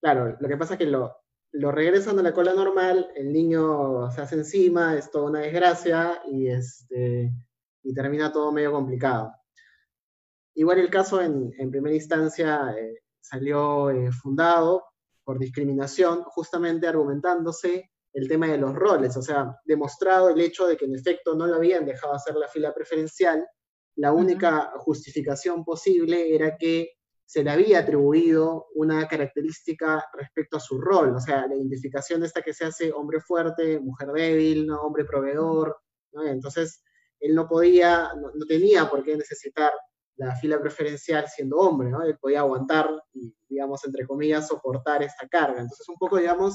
[0.00, 1.16] Claro, lo que pasa es que lo,
[1.52, 6.20] lo regresan a la cola normal, el niño se hace encima, es toda una desgracia
[6.26, 7.32] y, este,
[7.82, 9.32] y termina todo medio complicado.
[10.54, 14.84] Igual el caso en, primera instancia eh, salió eh, fundado
[15.24, 20.78] por discriminación, justamente argumentándose el tema de los roles, o sea, demostrado el hecho de
[20.78, 23.46] que en efecto no lo habían dejado hacer la fila preferencial,
[23.96, 26.92] la única justificación posible era que
[27.26, 32.40] se le había atribuido una característica respecto a su rol, o sea, la identificación esta
[32.40, 34.80] que se hace hombre fuerte, mujer débil, ¿no?
[34.80, 35.76] hombre proveedor,
[36.24, 36.82] entonces
[37.20, 39.72] él no podía, no, tenía por qué necesitar
[40.16, 42.02] la fila preferencial siendo hombre, ¿no?
[42.02, 45.60] él podía aguantar y, digamos, entre comillas, soportar esta carga.
[45.60, 46.54] Entonces, un poco, digamos,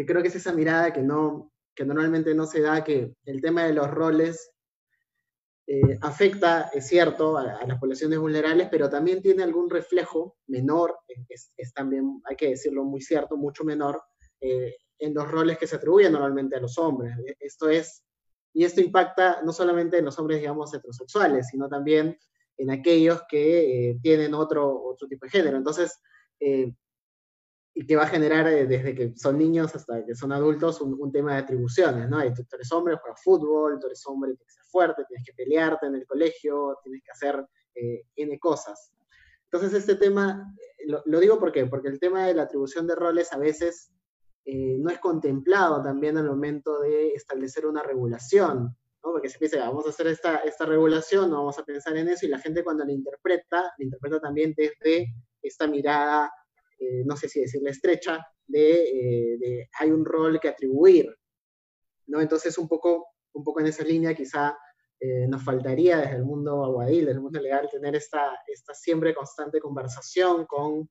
[0.00, 3.42] que creo que es esa mirada que, no, que normalmente no se da, que el
[3.42, 4.50] tema de los roles
[5.66, 11.52] eh, afecta, es cierto, a, las poblaciones vulnerables, pero también tiene algún reflejo menor, es,
[11.74, 14.02] también, hay que decirlo muy cierto, mucho menor,
[14.40, 17.12] eh, en los roles que se atribuyen normalmente a los hombres.
[17.26, 18.02] E, esto es,
[18.54, 22.18] y esto impacta no solamente en los hombres, digamos, heterosexuales, sino también
[22.56, 25.58] en aquellos que eh, tienen otro, otro tipo de género.
[25.58, 26.00] Entonces,
[27.74, 31.12] y que va a generar eh, desde que son niños hasta que son adultos un,
[31.12, 32.18] tema de atribuciones, ¿no?
[32.34, 35.86] tú, eres hombre, juegas fútbol, tú eres hombre, tienes que ser fuerte, tienes que pelearte
[35.86, 38.92] en el colegio, tienes que hacer eh, N cosas.
[39.44, 41.66] Entonces este tema, eh, lo, digo ¿por qué?
[41.66, 43.90] porque el tema de la atribución de roles a veces
[44.52, 49.12] no es contemplado también al momento de establecer una regulación, ¿no?
[49.12, 52.26] Porque se piensa, vamos a hacer esta, esta regulación, no vamos a pensar en eso,
[52.26, 56.32] y la gente cuando la interpreta, la interpreta también desde esta mirada
[56.80, 61.14] eh, no sé si decirle estrecha, de, eh, hay un rol que atribuir.
[62.06, 62.22] ¿no?
[62.22, 64.56] Entonces, un poco, un poco en esa línea quizá
[64.98, 69.14] eh, nos faltaría desde el mundo aguadil, desde el mundo legal, tener esta, esta siempre
[69.14, 70.88] constante conversación con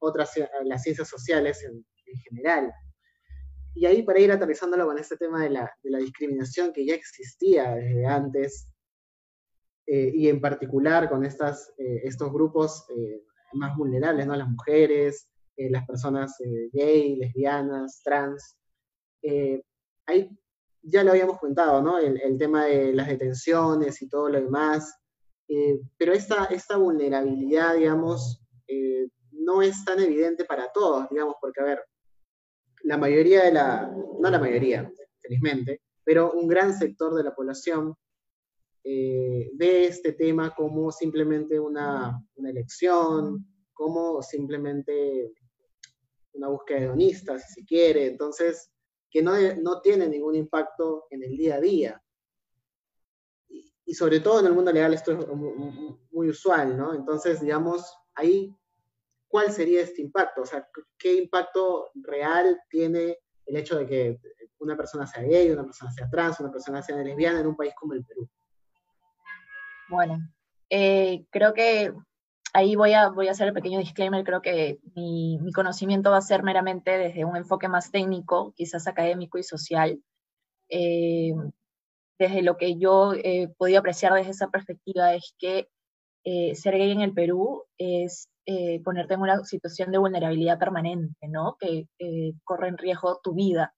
[0.00, 0.32] otras,
[0.64, 1.82] las ciencias sociales en,
[2.28, 2.70] general.
[3.74, 6.94] Y ahí para ir aterrizándolo con este tema de la, de la discriminación que ya
[6.94, 8.68] existía desde antes,
[9.86, 12.86] y en particular con estas, estos grupos
[13.52, 14.36] más vulnerables, ¿no?
[14.36, 18.56] Las mujeres, eh, las personas eh, gay, lesbianas, trans.
[19.22, 19.62] Eh,
[20.06, 20.30] ahí
[20.86, 21.98] ya lo habíamos contado, ¿no?
[21.98, 24.94] El, tema de las detenciones y todo lo demás.
[25.48, 31.60] Eh, pero esta, esta vulnerabilidad, digamos, eh, no es tan evidente para todos, digamos, porque,
[31.60, 31.84] a ver,
[32.82, 37.96] la mayoría de la, no la mayoría, felizmente, pero un gran sector de la población
[38.88, 45.32] eh, ve este tema como simplemente una, elección, como simplemente
[46.32, 48.70] una búsqueda hedonista, si se quiere, entonces,
[49.10, 52.02] que no, no tiene ningún impacto en el día a día
[53.86, 55.26] y sobre todo en el mundo legal esto es
[56.10, 56.92] muy usual, ¿no?
[56.92, 58.54] Entonces, digamos, ahí,
[59.28, 60.42] ¿cuál sería este impacto?
[60.42, 60.68] O sea,
[60.98, 64.20] ¿qué impacto real tiene el hecho de que
[64.58, 67.72] una persona sea gay, una persona sea trans, una persona sea lesbiana en un país
[67.78, 68.28] como el Perú?
[69.88, 70.18] Bueno,
[70.70, 71.92] eh, creo que
[72.56, 76.18] ahí voy a, voy a hacer el pequeño disclaimer, creo que mi, mi, conocimiento va
[76.18, 80.00] a ser meramente desde un enfoque más técnico, quizás académico y social.
[80.68, 81.34] Eh,
[82.18, 85.68] desde lo que yo he podido apreciar desde esa perspectiva es que
[86.24, 91.28] eh, ser gay en el Perú es eh, ponerte en una situación de vulnerabilidad permanente,
[91.28, 91.56] ¿no?
[91.60, 91.86] Que
[92.44, 93.74] corre en riesgo tu vida,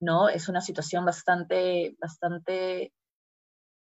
[0.00, 0.28] ¿no?
[0.30, 2.92] Es una situación bastante, bastante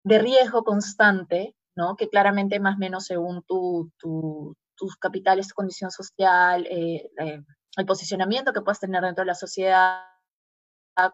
[0.09, 1.97] de riesgo constante, ¿no?
[1.97, 8.63] Que claramente más o menos según tu, tus capitales, tu condición social, el posicionamiento que
[8.63, 10.01] puedas tener dentro de la sociedad,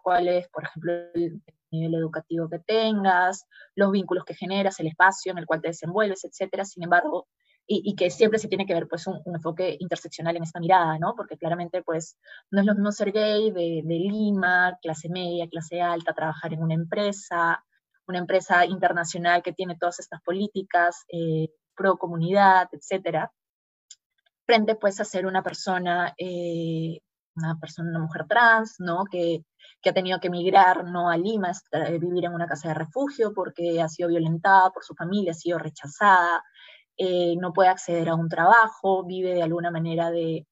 [0.03, 5.33] cuál es, por ejemplo, el nivel educativo que tengas, los vínculos que generas, el espacio
[5.33, 6.65] en el cual te desenvuelves, etcétera.
[6.65, 7.27] Sin embargo,
[7.67, 11.15] y, que siempre se tiene que ver pues un, enfoque interseccional en esta mirada, ¿no?
[11.17, 12.17] Porque claramente pues
[12.51, 16.75] no es lo mismo ser gay de, Lima, clase media, clase alta, trabajar en una
[16.75, 17.65] empresa,
[18.07, 23.33] una empresa internacional que tiene todas estas políticas eh, pro comunidad, etcétera,
[24.47, 27.01] frente pues a ser una persona, eh,
[27.37, 29.05] una persona, una mujer trans, ¿no?
[29.11, 29.45] Que
[29.85, 33.35] que ha tenido que emigrar no a Lima, a vivir en una casa de refugio
[33.35, 36.43] porque ha sido violentada por su familia, ha sido rechazada,
[36.97, 40.47] eh, no puede acceder a un trabajo, vive de alguna manera de,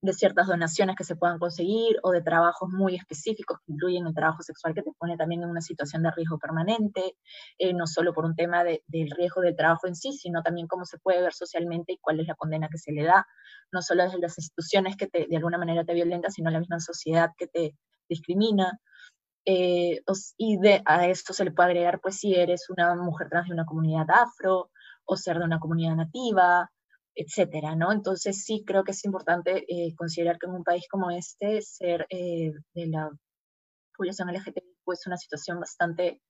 [0.00, 4.14] de, ciertas donaciones que se puedan conseguir o de trabajos muy específicos que incluyen el
[4.14, 7.16] trabajo sexual que te pone también en una situación de riesgo permanente,
[7.58, 10.66] eh, no solo por un tema de, del riesgo del trabajo en sí, sino también
[10.66, 13.26] cómo se puede ver socialmente y cuál es la condena que se le da,
[13.72, 16.80] no solo desde las instituciones que te, de alguna manera te violentan, sino la misma
[16.80, 17.74] sociedad que te
[18.08, 18.80] discrimina.
[19.44, 20.02] Eh,
[20.36, 23.64] y a esto se le puede agregar, pues, si eres una mujer trans de una
[23.64, 24.70] comunidad afro
[25.06, 26.70] o ser de una comunidad nativa,
[27.18, 27.92] etcétera, ¿no?
[27.92, 32.06] Entonces sí creo que es importante eh, considerar que en un país como este ser
[32.10, 33.10] eh, de la
[33.96, 36.22] población LGTB es pues, una situación bastante,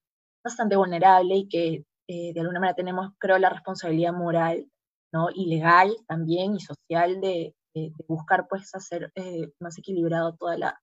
[0.44, 4.66] bastante vulnerable y que de alguna manera tenemos, creo, la responsabilidad moral,
[5.12, 5.28] ¿no?
[5.34, 9.12] Y legal también y social de, de buscar, pues, hacer
[9.60, 10.80] más equilibrado toda la,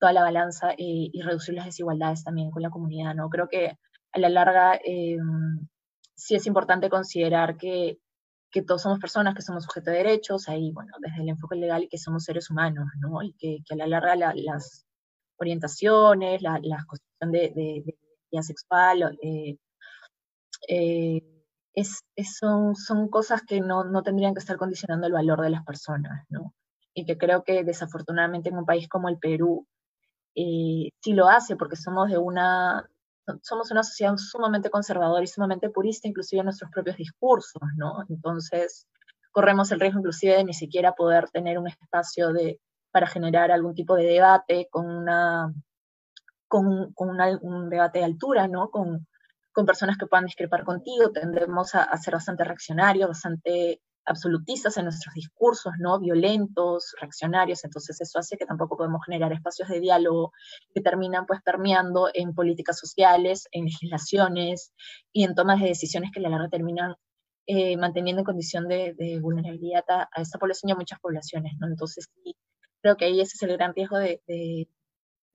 [0.00, 0.76] toda la balanza eh,
[1.12, 3.28] y reducir las desigualdades también con la comunidad, ¿no?
[3.28, 3.76] Creo que
[4.12, 5.18] a la larga eh,
[6.16, 7.98] sí es importante considerar que,
[8.50, 11.84] que, todos somos personas, que somos sujetos de derechos, ahí, bueno, desde el enfoque legal,
[11.84, 13.22] y que somos seres humanos, ¿no?
[13.22, 14.86] Y que, a la larga las
[15.36, 17.98] orientaciones, la, la construcción de, de,
[18.30, 19.58] de sexual, eh,
[21.74, 22.04] es,
[22.38, 26.26] son, son cosas que no, no tendrían que estar condicionando el valor de las personas,
[26.28, 26.54] ¿no?
[26.94, 29.66] Y que creo que desafortunadamente en un país como el Perú,
[30.34, 32.88] eh, sí lo hace porque somos de una,
[33.42, 38.04] somos una sociedad sumamente conservadora y sumamente purista, inclusive en nuestros propios discursos, ¿no?
[38.08, 38.86] Entonces,
[39.32, 42.60] corremos el riesgo inclusive de ni siquiera poder tener un espacio de,
[42.90, 45.52] para generar algún tipo de debate con una
[46.48, 48.70] con, un debate de altura, ¿no?
[48.70, 49.06] Con,
[49.52, 53.80] con personas que puedan discrepar contigo, tendemos a, a ser bastante reaccionarios, bastante
[54.10, 56.00] absolutistas en nuestros discursos, ¿no?
[56.00, 60.32] Violentos, reaccionarios, entonces eso hace que tampoco podemos generar espacios de diálogo
[60.74, 64.72] que terminan pues permeando en políticas sociales, en legislaciones
[65.12, 66.96] y en tomas de decisiones que a la larga terminan
[67.46, 71.68] eh, manteniendo en condición de, vulnerabilidad a, esta población y a muchas poblaciones, ¿no?
[71.68, 72.36] Entonces sí,
[72.82, 74.20] creo que ahí ese es el gran riesgo de,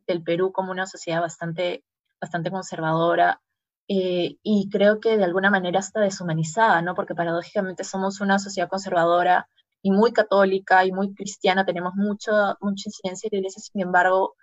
[0.05, 1.83] del Perú como una sociedad bastante,
[2.19, 3.41] bastante conservadora,
[3.87, 6.95] eh, y creo que de alguna manera está deshumanizada, ¿no?
[6.95, 9.47] Porque paradójicamente somos una sociedad conservadora
[9.81, 14.35] y muy católica y muy cristiana, tenemos mucha, mucha incidencia en la iglesia, sin embargo,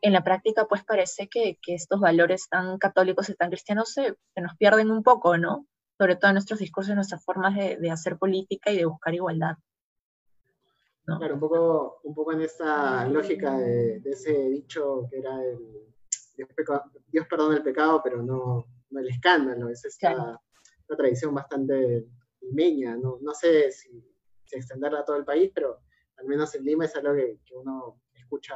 [0.00, 4.14] en la práctica pues parece que, que estos valores tan católicos y tan cristianos se,
[4.34, 5.66] se, nos pierden un poco, ¿no?
[5.98, 9.56] Sobre todo en nuestros discursos, nuestras formas de, de hacer política y de buscar igualdad.
[11.06, 11.18] ¿no?
[11.18, 15.84] Claro, un poco, un poco en esta lógica de, de ese dicho que era el
[16.36, 16.48] Dios,
[17.08, 18.66] Dios perdona el pecado, pero no,
[19.00, 20.40] el escándalo, es esta
[20.86, 22.06] una tradición bastante
[22.40, 24.04] limeña, no, no sé si,
[24.50, 25.80] extenderla a todo el país, pero
[26.16, 28.54] al menos en Lima es algo que, uno escucha,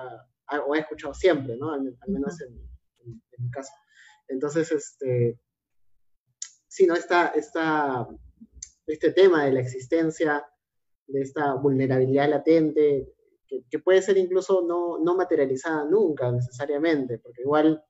[0.66, 1.72] o ha escuchado siempre, ¿no?
[1.72, 2.54] Al, menos en,
[3.38, 3.72] mi caso.
[4.28, 5.40] Entonces, este,
[6.68, 6.94] sí, ¿no?
[6.94, 8.06] Esta, esta
[8.88, 10.46] este tema de la existencia
[11.06, 13.14] de esta vulnerabilidad latente,
[13.46, 17.82] que, puede ser incluso no, no, materializada nunca necesariamente, porque igual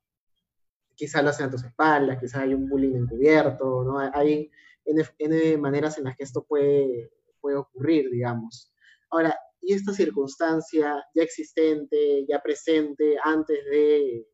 [0.99, 4.01] quizá lo hacen a tus espaldas, quizá hay un bullying encubierto, ¿no?
[4.13, 4.51] Hay
[4.85, 8.73] N, maneras en las que esto puede, puede ocurrir, digamos.
[9.11, 14.27] Ahora, y esta circunstancia ya existente, ya presente antes de,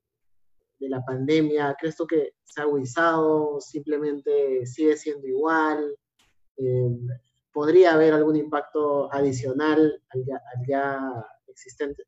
[0.80, 3.60] de la pandemia, ¿crees tú que se ha agudizado?
[3.60, 5.94] ¿Simplemente sigue siendo igual?
[6.56, 6.88] Eh,
[7.52, 10.24] ¿Podría haber algún impacto adicional al
[10.66, 11.12] ya,
[11.46, 12.04] existente?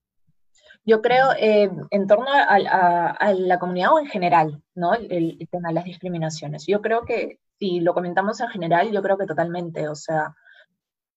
[0.87, 4.95] Yo creo eh, en torno a, la comunidad o en general, ¿no?
[4.95, 6.64] El, el, tema de las discriminaciones.
[6.66, 10.34] Yo creo que, si lo comentamos en general, yo creo que totalmente, o sea,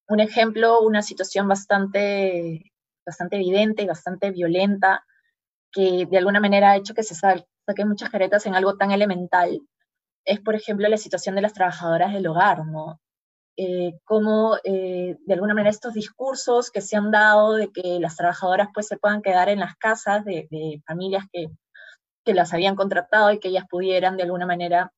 [0.08, 2.72] un ejemplo, una situación bastante,
[3.06, 5.06] bastante evidente y bastante violenta
[5.72, 9.62] que de alguna manera ha hecho que se saquen muchas caretas en algo tan elemental
[10.26, 13.02] es, por ejemplo, la situación de las trabajadoras del hogar, ¿no?
[13.62, 18.16] Eh, cómo eh, de alguna manera estos discursos que se han dado de que las
[18.16, 21.48] trabajadoras pues se puedan quedar en las casas de, familias que,
[22.24, 24.94] que las habían contratado y que ellas pudieran de alguna manera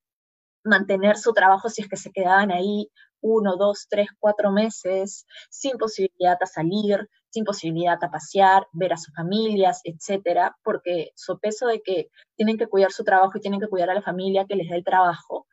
[0.63, 2.91] mantener su trabajo si es que se quedaban ahí
[3.21, 8.97] uno, dos, tres, cuatro meses, sin posibilidad a salir, sin posibilidad a pasear, ver a
[8.97, 13.59] sus familias, etcétera, porque su peso de que tienen que cuidar su trabajo y tienen
[13.59, 15.47] que cuidar a la familia que les da el trabajo,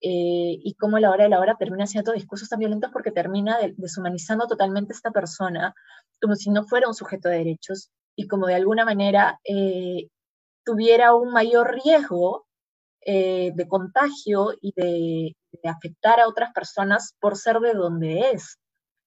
[0.00, 3.10] eh, y cómo a la hora de la hora termina haciendo discursos tan violentos porque
[3.10, 5.74] termina deshumanizando totalmente a esta persona,
[6.20, 10.08] como si no fuera un sujeto de derechos y como de alguna manera eh,
[10.64, 12.46] tuviera un mayor riesgo
[13.00, 18.58] eh, de contagio y de, afectar a otras personas por ser de donde es,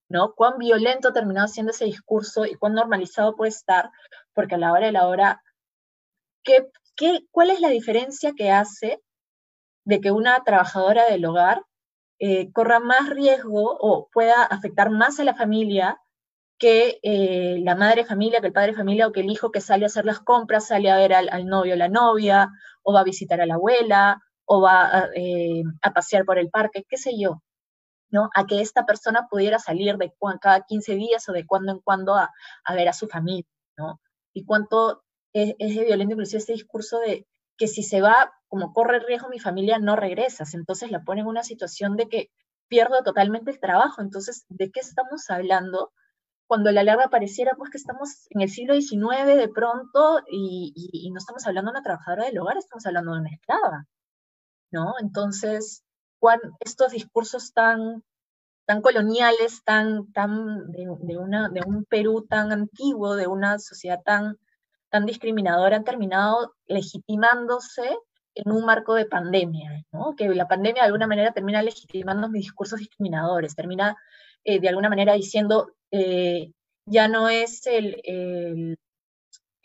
[0.10, 0.34] ¿no?
[0.34, 3.90] Cuán violento ha terminado siendo ese discurso y cuán normalizado puede estar,
[4.34, 5.42] porque a la hora de la hora,
[6.44, 9.02] ¿qué, qué, cuál es la diferencia que hace
[9.86, 11.64] de que una trabajadora del hogar
[12.20, 16.00] eh, corra más riesgo o pueda afectar más a la familia
[16.60, 19.86] que eh, la madre familia, que el padre familia o que el hijo que sale
[19.86, 22.52] a hacer las compras, sale a ver al, novio o la novia,
[22.84, 26.86] o va a visitar a la abuela, o va eh, a, pasear por el parque,
[26.88, 27.42] qué sé yo,
[28.12, 28.30] ¿no?
[28.36, 32.14] A que esta persona pudiera salir de cada 15 días o de cuando en cuando
[32.14, 32.32] a,
[32.76, 34.00] ver a su familia, ¿no?
[34.32, 35.04] Y cuánto
[35.34, 37.26] es, es violento inclusive este discurso de
[37.62, 40.56] que si se va, como corre riesgo mi familia, no regresas.
[40.56, 42.32] Entonces la pone en una situación de que
[42.68, 44.02] pierdo totalmente el trabajo.
[44.02, 45.92] Entonces, ¿de qué estamos hablando?
[46.48, 51.18] cuando la larga pareciera pues que estamos en el siglo XIX de pronto y, no
[51.18, 53.88] estamos hablando de una trabajadora del hogar, estamos hablando de una esclava,
[54.70, 54.96] ¿no?
[55.00, 55.86] Entonces,
[56.60, 58.04] estos discursos tan,
[58.66, 64.38] tan coloniales, tan, tan de, una, de un Perú tan antiguo, de una sociedad tan,
[64.92, 67.98] tan discriminadora, han terminado legitimándose
[68.36, 70.16] en un marco de pandemia, ¿no?
[70.16, 73.98] Que la pandemia de alguna manera termina legitimando mis discursos discriminadores, termina
[74.44, 76.52] eh, de alguna manera diciendo, eh,
[76.86, 78.78] ya no es el,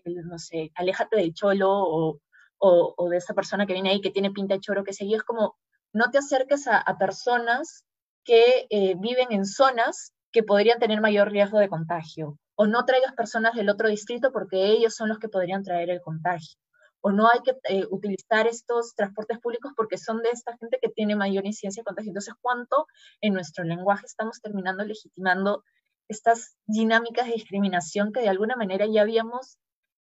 [0.04, 2.20] no sé, aléjate del cholo
[2.58, 5.16] o, de esa persona que viene ahí que tiene pinta de choro, que sé yo,
[5.16, 5.56] es como,
[5.92, 7.84] no te acerques a, personas
[8.24, 13.14] que eh, viven en zonas que podrían tener mayor riesgo de contagio, o no traigas
[13.14, 16.58] personas del otro distrito porque ellos son los que podrían traer el contagio
[17.06, 20.88] o no hay que eh, utilizar estos transportes públicos porque son de esta gente que
[20.88, 22.10] tiene mayor incidencia de contagio.
[22.10, 22.88] Entonces, ¿cuánto
[23.20, 25.62] en nuestro lenguaje estamos terminando legitimando
[26.08, 29.58] estas dinámicas de discriminación que de alguna manera ya habíamos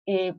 [0.07, 0.35] eh,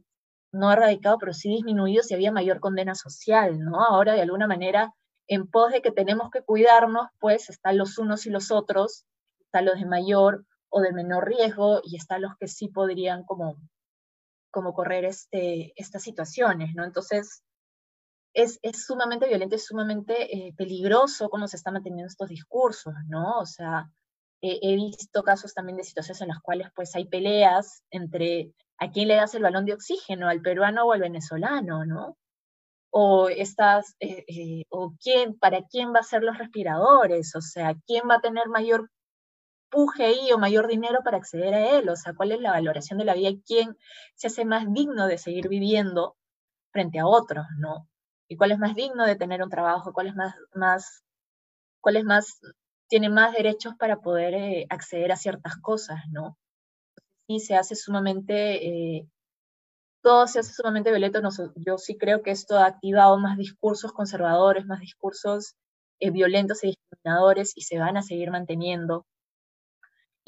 [0.51, 3.81] no erradicado, pero sí disminuido si había mayor condena social, ¿no?
[3.85, 4.93] Ahora, de alguna manera,
[5.27, 9.05] en pos de que tenemos que cuidarnos, pues están los unos y los otros,
[9.39, 13.57] están los de mayor o de menor riesgo y están los que sí podrían como
[14.51, 16.83] como correr este, estas situaciones, ¿no?
[16.83, 17.43] Entonces,
[18.33, 23.39] es, es sumamente violento, es sumamente eh, peligroso cómo se están manteniendo estos discursos, ¿no?
[23.39, 23.89] O sea,
[24.41, 29.09] he visto casos también de situaciones en las cuales pues hay peleas entre a quién
[29.09, 32.17] le das el balón de oxígeno, al peruano o al venezolano, ¿no?
[32.91, 37.75] O estas, eh, eh, o quién, para quién va a ser los respiradores, o sea,
[37.85, 38.89] quién va a tener mayor
[39.71, 42.99] empuje ahí o mayor dinero para acceder a él, o sea, cuál es la valoración
[42.99, 43.77] de la vida y quién
[44.15, 46.17] se hace más digno de seguir viviendo
[46.71, 47.87] frente a otros, ¿no?
[48.27, 51.03] Y cuál es más digno de tener un trabajo, cuál es más, más,
[51.81, 52.39] cuál es más,
[52.87, 56.37] tiene más derechos para poder eh, acceder a ciertas cosas, ¿no?
[57.27, 59.07] Y se hace sumamente, eh,
[60.01, 61.21] todo se hace sumamente violento.
[61.57, 65.55] yo sí creo que esto ha activado más discursos conservadores, más discursos
[65.99, 69.05] eh, violentos y discriminadores y se van a seguir manteniendo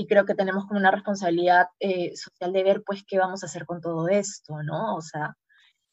[0.01, 3.45] y creo que tenemos como una responsabilidad eh, social de ver pues qué vamos a
[3.45, 4.95] hacer con todo esto, ¿no?
[4.95, 5.35] O sea,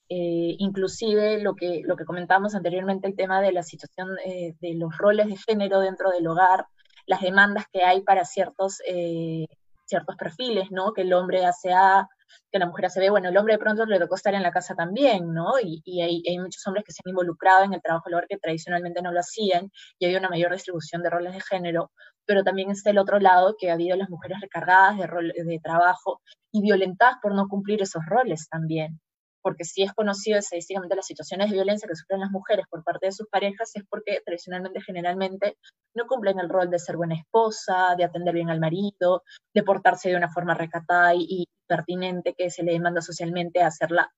[0.08, 4.74] eh, inclusive lo que, lo que comentábamos anteriormente, el tema de la situación eh, de
[4.76, 6.64] los roles de género dentro del hogar,
[7.06, 9.46] las demandas que hay para ciertos, eh,
[9.84, 10.94] ciertos perfiles, ¿no?
[10.94, 12.08] Que el hombre hace A,
[12.50, 13.10] que la mujer hace B.
[13.10, 15.52] Bueno, el hombre de pronto le tocó estar en la casa también, ¿no?
[15.62, 18.38] Y, hay, hay, muchos hombres que se han involucrado en el trabajo del hogar que
[18.38, 21.90] tradicionalmente no lo hacían y hay una mayor distribución de roles de género,
[22.28, 25.60] pero también está el otro lado que ha habido las mujeres recargadas de, rol, de
[25.60, 26.20] trabajo
[26.52, 29.00] y violentadas por no cumplir esos roles también
[29.48, 33.06] porque si es conocido estadísticamente las situaciones de violencia que sufren las mujeres por parte
[33.06, 35.56] de sus parejas, es porque tradicionalmente, generalmente,
[35.94, 39.22] no cumplen el rol de ser buena esposa, de atender bien al marido,
[39.54, 44.10] de portarse de una forma recatada y, pertinente que se le demanda socialmente hacerla,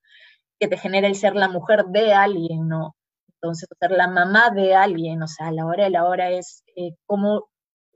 [0.61, 2.95] que te genera el ser la mujer de alguien, ¿no?
[3.35, 6.63] Entonces, ser la mamá de alguien, o sea, a la hora de la hora es
[6.77, 7.50] eh, como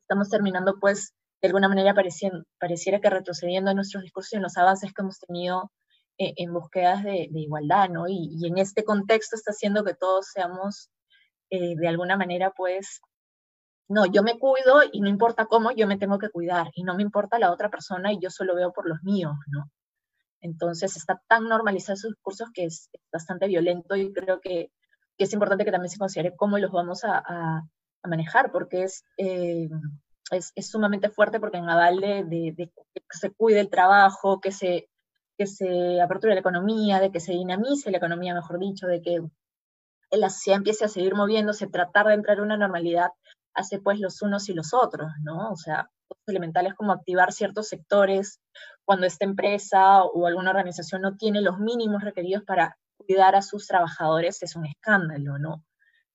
[0.05, 4.57] estamos terminando, pues, de alguna manera pareciera que retrocediendo en nuestros discursos y en los
[4.57, 5.71] avances que hemos tenido
[6.19, 8.05] eh, en búsquedas de, igualdad, ¿no?
[8.09, 10.91] Y, en este contexto está haciendo que todos seamos,
[11.51, 13.01] eh, de alguna manera, pues,
[13.89, 16.95] no, yo me cuido y no importa cómo, yo me tengo que cuidar y no
[16.95, 19.71] me importa la otra persona y yo solo veo por los míos, ¿no?
[20.41, 24.71] Entonces está tan normalizado esos discursos que es, bastante violento y creo que,
[25.17, 27.63] que, es importante que también se considere cómo los vamos a, a,
[28.09, 29.69] manejar, porque es, eh,
[30.31, 34.53] es, es, sumamente fuerte porque en aval de, de, que se cuide el trabajo, que
[34.53, 34.89] se
[35.37, 39.21] que se aperture la economía, de que se dinamice la economía, mejor dicho, de que
[40.13, 43.11] la sociedad empiece a seguir moviéndose, tratar de entrar en una normalidad,
[43.53, 45.51] hace pues los unos y los otros, ¿no?
[45.51, 45.91] O sea,
[46.27, 48.41] elementales como activar ciertos sectores
[48.85, 53.67] cuando esta empresa o alguna organización no tiene los mínimos requeridos para cuidar a sus
[53.67, 55.65] trabajadores es un escándalo, ¿no?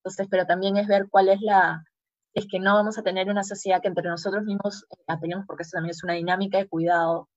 [0.10, 1.84] Entonces, pero también es ver cuál es la,
[2.34, 5.64] es que no vamos a tener una sociedad que entre nosotros mismos eh, apelemos, porque
[5.64, 7.30] eso también es una dinámica de cuidado,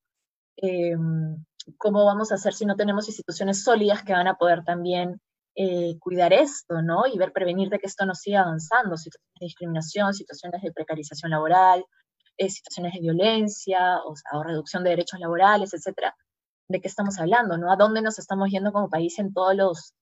[0.56, 0.96] eh,
[1.78, 5.20] cómo vamos a hacer si no tenemos instituciones sólidas que van a poder también
[5.54, 7.06] eh, cuidar esto, ¿no?
[7.06, 11.30] Y ver, prevenir de que esto no siga avanzando, situaciones de discriminación, situaciones de precarización
[11.30, 11.84] laboral,
[12.38, 16.16] eh, situaciones de violencia, o, sea, reducción de derechos laborales, etcétera.
[16.68, 17.70] ¿De qué estamos hablando, no?
[17.70, 19.94] ¿A dónde nos estamos yendo como país en todos los,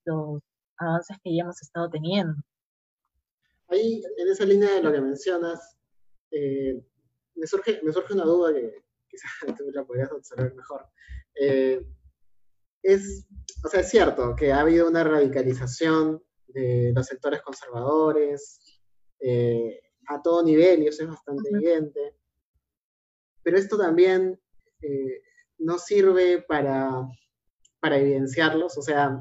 [0.79, 2.35] avances que ya hemos estado teniendo?
[3.71, 5.79] Ahí, en esa línea de lo que mencionas,
[6.33, 6.83] eh,
[7.37, 10.87] me, surge, me surge una duda que quizás tú la podrías observar mejor.
[11.35, 11.81] Eh,
[12.83, 13.27] es,
[13.65, 18.81] o sea, es cierto que ha habido una radicalización de los sectores conservadores
[19.21, 22.17] eh, a todo nivel y eso es bastante evidente,
[23.43, 24.41] pero esto también
[25.59, 27.07] no sirve para,
[27.81, 29.21] para evidenciarlos, o sea,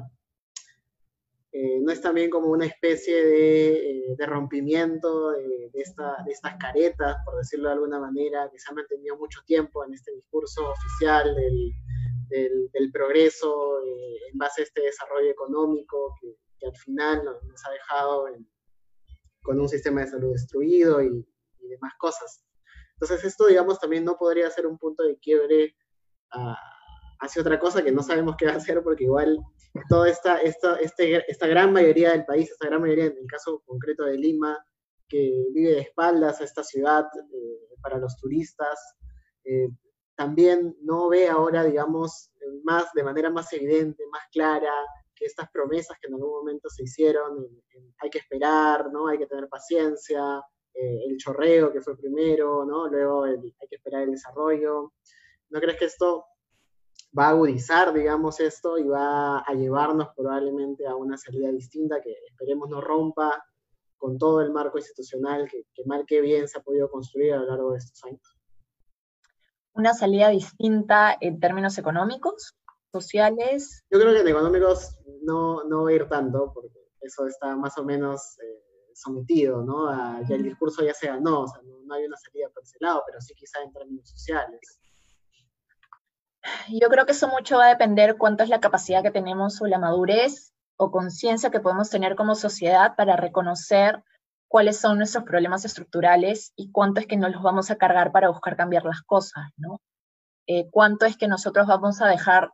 [1.52, 7.68] eh, no es también como una especie de, eh, rompimiento de, estas caretas, por decirlo
[7.68, 13.80] de alguna manera, que se ha mantenido mucho tiempo en este discurso oficial del, progreso
[13.84, 16.36] eh, en base a este desarrollo económico que,
[16.66, 18.26] al final nos, ha dejado
[19.42, 21.26] con un sistema de salud destruido y,
[21.68, 22.44] demás cosas.
[22.94, 25.76] Entonces esto, digamos, también no podría ser un punto de quiebre
[26.32, 26.56] ah,
[27.20, 29.38] hacia otra cosa que no sabemos qué va a hacer porque igual
[29.88, 33.62] toda esta, esta, este, esta gran mayoría del país, esta gran mayoría, en el caso
[33.66, 34.58] concreto de Lima,
[35.08, 38.96] que vive de espaldas a esta ciudad eh, para los turistas,
[39.44, 39.68] eh,
[40.16, 42.30] también no ve ahora, digamos,
[42.64, 44.72] más, de manera más evidente, más clara,
[45.14, 47.46] que estas promesas que en algún momento se hicieron,
[47.98, 49.08] hay que esperar, ¿no?
[49.08, 50.42] Hay que tener paciencia,
[50.74, 52.88] eh, el chorreo que fue primero, ¿no?
[52.88, 54.92] Luego hay que esperar el desarrollo.
[55.50, 56.24] ¿No crees que esto
[57.16, 62.14] va a agudizar, digamos, esto y va a llevarnos probablemente a una salida distinta que
[62.28, 63.44] esperemos no rompa
[63.96, 67.38] con todo el marco institucional que, que mal que bien se ha podido construir a
[67.38, 68.36] lo largo de estos años.
[69.74, 72.56] ¿Una salida distinta en términos económicos,
[72.92, 73.84] sociales?
[73.90, 77.76] Yo creo que en económicos no, no va a ir tanto, porque eso está más
[77.78, 79.90] o menos eh, sometido, ¿no?
[80.28, 82.76] ya el discurso ya se ganó, o sea, no, no hay una salida por ese
[82.80, 84.78] lado, pero sí quizá en términos sociales.
[86.68, 89.66] Yo creo que eso mucho va a depender cuánto es la capacidad que tenemos o
[89.66, 94.02] la madurez o conciencia que podemos tener como sociedad para reconocer
[94.48, 98.30] cuáles son nuestros problemas estructurales y cuánto es que nos los vamos a cargar para
[98.30, 99.80] buscar cambiar las cosas, ¿no?
[100.46, 102.50] Eh, cuánto es que nosotros vamos a dejar,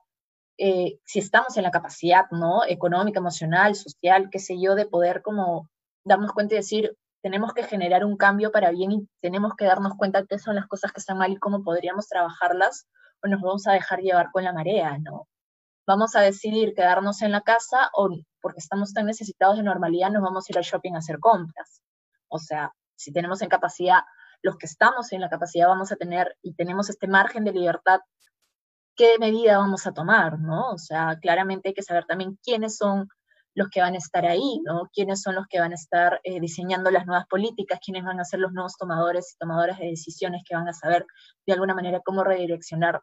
[0.59, 2.64] eh, si estamos en la capacidad, ¿no?
[2.66, 5.70] Económica, emocional, social, qué sé yo, de poder como
[6.05, 9.94] darnos cuenta y decir, tenemos que generar un cambio para bien y tenemos que darnos
[9.96, 12.86] cuenta qué son las cosas que están mal y cómo podríamos trabajarlas
[13.20, 15.26] o nos vamos a dejar llevar con la marea, ¿no?
[15.88, 18.10] Vamos a decidir quedarnos en la casa o
[18.40, 21.82] porque estamos tan necesitados de normalidad nos vamos a ir al shopping a hacer compras.
[22.28, 24.02] O sea, si tenemos en capacidad,
[24.40, 28.02] los que estamos en la capacidad vamos a tener y tenemos este margen de libertad,
[28.94, 30.70] ¿qué medida vamos a tomar, no?
[30.70, 33.08] O sea, claramente hay que saber también quiénes son
[33.57, 34.90] los que van a estar ahí, ¿no?
[34.92, 37.80] ¿Quiénes son los que van a estar eh, diseñando las nuevas políticas?
[37.82, 41.07] ¿Quiénes van a ser los nuevos tomadores y tomadoras de decisiones que van a saber
[41.46, 43.00] de alguna manera cómo redireccionar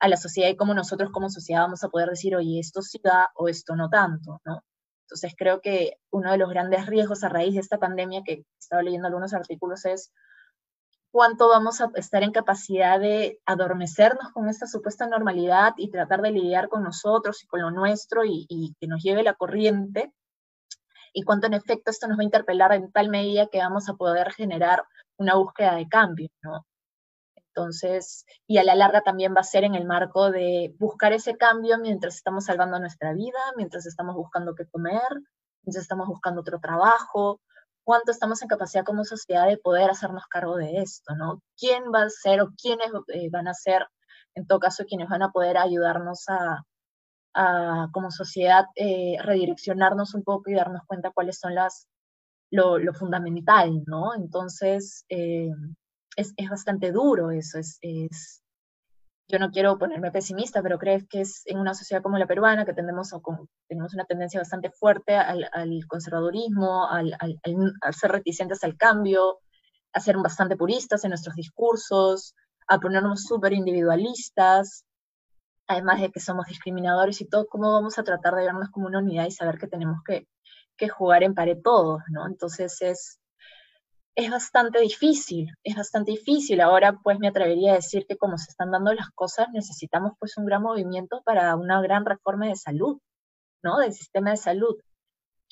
[0.00, 3.00] a la sociedad y cómo nosotros como sociedad vamos a poder decir, oye, esto sí
[3.02, 4.64] da o esto no tanto, ¿no?
[5.04, 8.44] Entonces creo que uno de los grandes riesgos a raíz de esta pandemia, que he
[8.58, 10.12] estado leyendo algunos artículos, es
[11.12, 16.32] cuánto vamos a estar en capacidad de adormecernos con esta supuesta normalidad y tratar de
[16.32, 20.12] lidiar con nosotros y con lo nuestro y, que nos lleve la corriente,
[21.12, 23.94] y cuánto en efecto esto nos va a interpelar en tal medida que vamos a
[23.94, 24.82] poder generar
[25.18, 26.66] una búsqueda de cambio, ¿no?
[27.36, 31.36] Entonces, y a la larga también va a ser en el marco de buscar ese
[31.36, 35.02] cambio mientras estamos salvando nuestra vida, mientras estamos buscando qué comer,
[35.62, 37.42] mientras estamos buscando otro trabajo,
[37.84, 41.42] cuánto estamos en capacidad como sociedad de poder hacernos cargo de esto, ¿no?
[41.58, 43.86] ¿Quién va a ser o quiénes eh, van a ser,
[44.34, 46.64] en todo caso, quienes van a poder ayudarnos a,
[47.92, 51.88] como sociedad, eh, redireccionarnos un poco y darnos cuenta cuáles son las,
[52.50, 54.14] lo, fundamental, ¿no?
[54.14, 55.48] Entonces, eh,
[56.16, 58.41] es, es, bastante duro eso, es, es,
[59.28, 62.64] yo no quiero ponerme pesimista, pero creo que es en una sociedad como la peruana
[62.64, 63.20] que tendemos a,
[63.68, 65.48] tenemos una tendencia bastante fuerte al,
[65.88, 67.16] conservadurismo, al,
[67.92, 69.38] ser reticentes al cambio,
[69.92, 72.34] a ser bastante puristas en nuestros discursos,
[72.68, 74.84] a ponernos súper individualistas,
[75.66, 78.98] además de que somos discriminadores y todo, ¿cómo vamos a tratar de vernos como una
[78.98, 80.26] unidad y saber que tenemos que,
[80.76, 82.26] que jugar en pared todos, ¿no?
[82.26, 83.21] Entonces es,
[84.14, 86.60] es bastante difícil, es bastante difícil.
[86.60, 90.36] Ahora pues me atrevería a decir que como se están dando las cosas, necesitamos pues
[90.36, 92.98] un gran movimiento para una gran reforma de salud,
[93.62, 93.78] ¿no?
[93.78, 94.76] Del sistema de salud.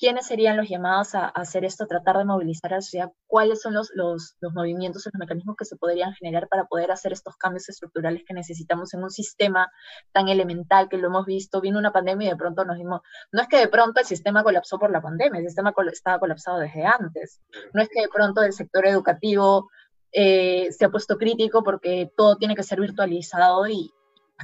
[0.01, 3.11] ¿Quiénes serían los llamados a, hacer esto, tratar de movilizar a la sociedad?
[3.27, 7.37] ¿Cuáles son los, los, movimientos, los mecanismos que se podrían generar para poder hacer estos
[7.37, 9.71] cambios estructurales que necesitamos en un sistema
[10.11, 11.61] tan elemental que lo hemos visto?
[11.61, 14.41] Vino una pandemia y de pronto nos dimos, no es que de pronto el sistema
[14.41, 17.39] colapsó por la pandemia, el sistema estaba colapsado desde antes.
[17.71, 19.69] No es que de pronto el sector educativo
[20.11, 23.93] eh, se ha puesto crítico porque todo tiene que ser virtualizado y,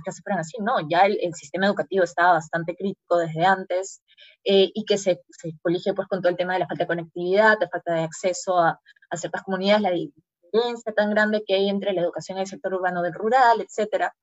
[0.04, 4.02] que se fueran así, no, ya el, sistema educativo estaba bastante crítico desde antes
[4.43, 5.22] eh, y que se,
[5.62, 8.60] colige pues con todo el tema de la falta de conectividad, de falta de acceso
[8.60, 8.80] a,
[9.16, 13.02] ciertas comunidades, la diferencia tan grande que hay entre la educación y el sector urbano
[13.02, 14.14] del rural, etcétera.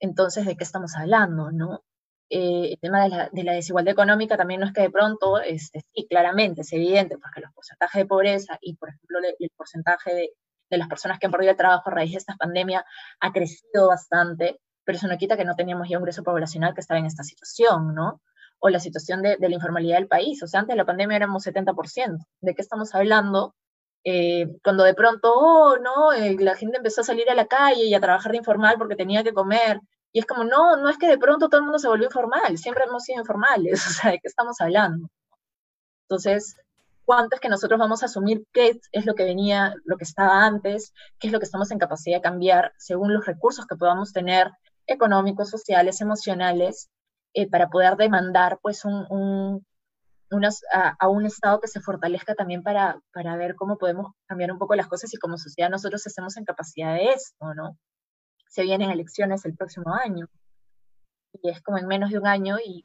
[0.00, 1.82] Entonces, ¿de qué estamos hablando, no?
[2.30, 5.40] Eh, el tema de la, de la, desigualdad económica también no es que de pronto,
[5.40, 10.14] este, sí, claramente, es evidente, porque los porcentajes de pobreza y, por ejemplo, el porcentaje
[10.14, 10.32] de,
[10.70, 12.84] de las personas que han perdido el trabajo a raíz de esta pandemia
[13.20, 16.80] ha crecido bastante, pero eso no quita que no teníamos ya un grueso poblacional que
[16.80, 18.20] estaba en esta situación, ¿no?
[18.58, 20.42] O la situación de, la informalidad del país.
[20.42, 22.16] O sea, antes de la pandemia éramos 70%.
[22.40, 23.54] ¿De qué estamos hablando?
[24.04, 27.84] Eh, cuando de pronto, oh, no, eh, la gente empezó a salir a la calle
[27.84, 29.80] y a trabajar de informal porque tenía que comer.
[30.12, 32.56] Y es como, no, no es que de pronto todo el mundo se volvió informal,
[32.58, 35.08] siempre hemos sido informales, o sea, ¿de qué estamos hablando?
[36.08, 36.56] Entonces,
[37.08, 40.44] cuánto es que nosotros vamos a asumir qué es lo que venía, lo que estaba
[40.44, 44.12] antes, qué es lo que estamos en capacidad de cambiar según los recursos que podamos
[44.12, 44.50] tener
[44.86, 46.90] económicos, sociales, emocionales,
[47.32, 49.64] eh, para poder demandar pues un,
[50.70, 54.74] a, un Estado que se fortalezca también para, para ver cómo podemos cambiar un poco
[54.74, 57.78] las cosas y como sociedad nosotros estemos en capacidad de esto, ¿no?
[58.50, 60.26] Se vienen elecciones el próximo año
[61.42, 62.84] y es como en menos de un año y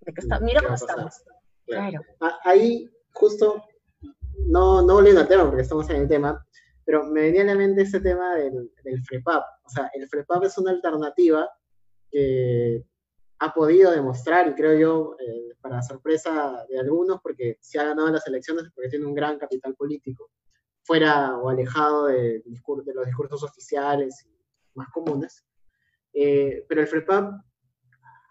[0.00, 1.24] de que está, mira cómo estamos.
[1.64, 2.02] Claro.
[2.20, 3.64] Ah, ahí justo,
[4.48, 6.44] no, no volviendo al tema porque estamos en el tema,
[6.84, 9.42] pero me venía a la mente ese tema del, del FREPAP.
[9.64, 11.48] O sea, el FREPAP es una alternativa
[12.10, 12.84] que
[13.38, 18.08] ha podido demostrar, y creo yo, eh, para sorpresa de algunos, porque se ha ganado
[18.10, 20.30] las elecciones porque tiene un gran capital político,
[20.84, 24.26] fuera o alejado de, de los discursos oficiales
[24.74, 25.44] más comunes.
[26.12, 27.32] Eh, pero el FREPAP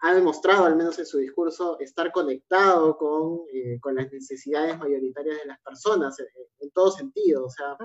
[0.02, 5.38] ha demostrado, al menos en su discurso, estar conectado con, eh, con las necesidades mayoritarias
[5.38, 6.26] de las personas, eh,
[6.58, 7.46] en, todo sentido.
[7.46, 7.76] O sea,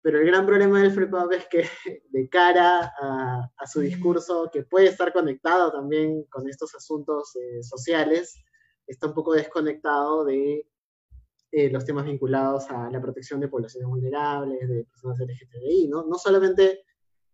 [0.00, 1.64] Pero el gran problema del FREPAP es que
[2.08, 7.62] de cara a, a, su discurso, que puede estar conectado también con estos asuntos eh,
[7.62, 8.42] sociales,
[8.86, 10.66] está un poco desconectado de
[11.70, 16.04] los temas vinculados a la protección de poblaciones vulnerables, de personas LGTBI, ¿no?
[16.04, 16.84] No solamente,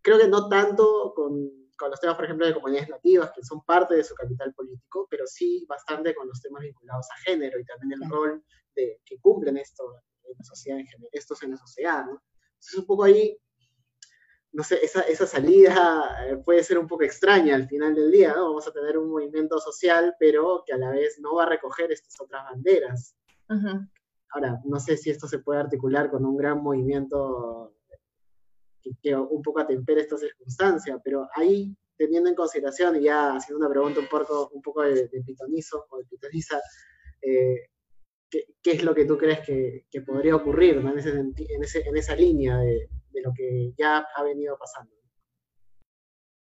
[0.01, 3.65] creo que no tanto con con los temas, por ejemplo, de comunidades nativas, que son
[3.65, 7.65] parte de su capital político, pero sí bastante con los temas vinculados a género y
[7.65, 8.45] también el rol
[8.77, 9.83] de, que cumplen esto
[10.23, 12.23] en la sociedad en general, estos en la sociedad, ¿no?
[12.53, 13.37] Entonces, un poco ahí,
[14.53, 18.33] no sé, esa, esa salida eh, puede ser un poco extraña al final del día,
[18.33, 18.45] ¿no?
[18.45, 21.91] Vamos a tener un movimiento social, pero que a la vez no va a recoger
[21.91, 23.17] estas otras banderas.
[24.31, 27.75] Ahora, no sé si esto se puede articular con un gran movimiento
[28.83, 33.73] que, un poco atempera esta circunstancia, pero ahí teniendo en consideración, y ya haciendo una
[33.73, 36.61] pregunta un poco, un poco de, pitonizo o de pitoniza,
[37.21, 37.69] eh,
[38.31, 42.89] ¿qué, es lo que tú crees que, podría ocurrir en, en, esa línea de,
[43.23, 44.93] lo que ya ha venido pasando?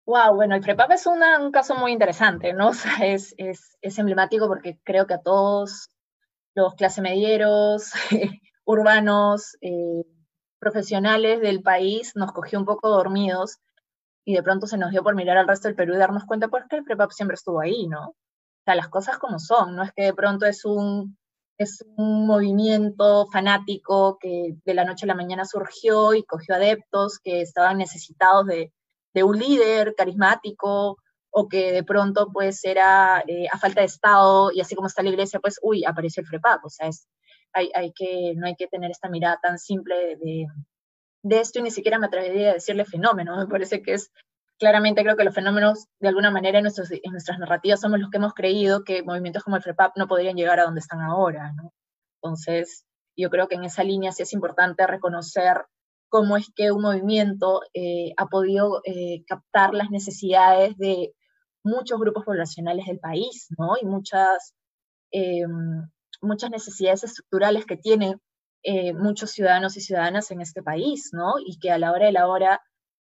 [0.07, 2.69] Wow, bueno, el FREPAP es un caso muy interesante, ¿no?
[2.71, 5.91] O sea, es, es, es, emblemático porque creo que a todos
[6.55, 7.93] los clase medieros,
[8.65, 10.05] urbanos, eh,
[10.67, 13.59] profesionales del país nos cogió un poco dormidos
[14.25, 16.49] y de pronto se nos dio por mirar al resto del Perú y darnos cuenta,
[16.49, 18.09] pues que el PREPAP siempre estuvo ahí, ¿no?
[18.09, 18.15] O
[18.65, 21.17] sea, las cosas como son, no es que de pronto es un,
[21.57, 27.21] es un movimiento fanático que de la noche a la mañana surgió y cogió adeptos
[27.23, 28.73] que estaban necesitados de,
[29.15, 30.97] de un líder carismático
[31.31, 35.05] o que de pronto pues era eh, a falta de Estado y así como está
[35.05, 37.07] la iglesia, pues, uy, apareció el FREPAP, o sea, es,
[37.57, 40.47] hay, que, no hay que tener esta mirada tan simple de,
[41.29, 43.37] esto y ni siquiera me atrevería a decirle fenómeno.
[43.39, 44.13] Me parece que es
[44.59, 48.17] claramente creo que los fenómenos de alguna manera en, nuestros, nuestras narrativas somos los que
[48.19, 51.53] hemos creído que movimientos como el FREPAP no podrían llegar a donde están ahora.
[52.23, 52.87] Entonces,
[53.17, 55.67] yo creo que en esa línea sí es importante reconocer
[56.09, 61.13] cómo es que un movimiento eh, ha podido eh, captar las necesidades de
[61.65, 63.75] muchos grupos poblacionales del país, ¿no?
[63.81, 64.55] Y muchas,
[65.11, 65.89] em,
[66.21, 68.21] muchas necesidades estructurales que tienen
[68.69, 71.35] eh, muchos ciudadanos y ciudadanas en este país, ¿no?
[71.39, 72.61] Y que a la hora de la hora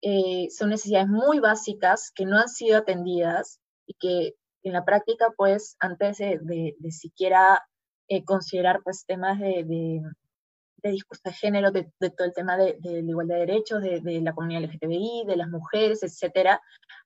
[0.03, 5.34] eh, son necesidades muy básicas que no han sido atendidas y que en la práctica,
[5.36, 7.66] pues, antes de, siquiera
[8.08, 12.99] eh, considerar, pues, temas de, de, discurso de género, de, todo el tema de, la
[12.99, 16.62] igualdad de derechos, de, la comunidad LGTBI, de las mujeres, etcétera,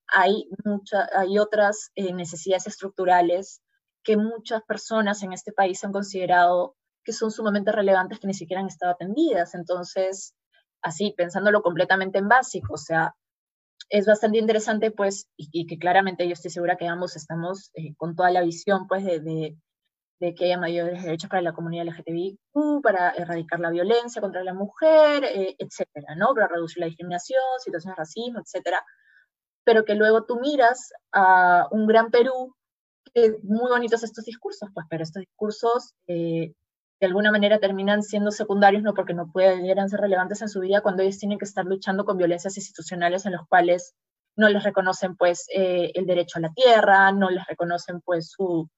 [0.08, 3.62] hay, mucha, hay otras necesidades estructurales
[4.04, 8.62] que muchas personas en este país han considerado que son sumamente relevantes que ni siquiera
[8.62, 9.56] han estado atendidas.
[9.56, 10.36] Entonces,
[10.82, 13.16] así, pensándolo completamente en básico, o sea,
[13.89, 18.16] es bastante interesante, pues, y, que claramente yo estoy segura que ambos estamos eh, con
[18.16, 19.20] toda la visión, pues, de,
[20.20, 24.54] de, que haya mayores derechos para la comunidad LGTBIQ, para erradicar la violencia contra la
[24.54, 26.34] mujer, eh, etcétera, ¿no?
[26.34, 28.84] Para reducir la discriminación, situaciones de racismo, etcétera.
[29.64, 32.56] Pero que luego tú miras a un gran Perú,
[33.43, 36.53] muy bonitos estos discursos, pues, pero estos discursos eh,
[36.99, 40.82] de alguna manera terminan siendo secundarios, no porque no pudieran ser relevantes en su vida,
[40.82, 43.95] cuando ellos tienen que estar luchando con violencias institucionales en los cuales
[44.36, 48.70] no les reconocen pues eh, el derecho a la tierra, no les reconocen pues su,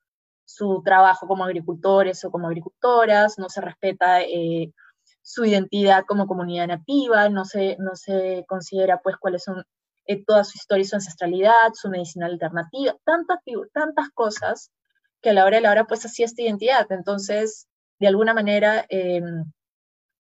[0.45, 4.71] su trabajo como agricultores o como agricultoras, no se respeta eh,
[5.21, 9.63] su identidad como comunidad nativa, no se, no se considera pues cuáles son
[10.05, 13.39] eh, toda su historia y su ancestralidad, su medicina alternativa, tantas,
[13.73, 14.71] tantas cosas
[15.21, 16.91] que a la hora de la hora pues así esta identidad.
[16.91, 17.67] Entonces,
[17.99, 19.45] de alguna manera em,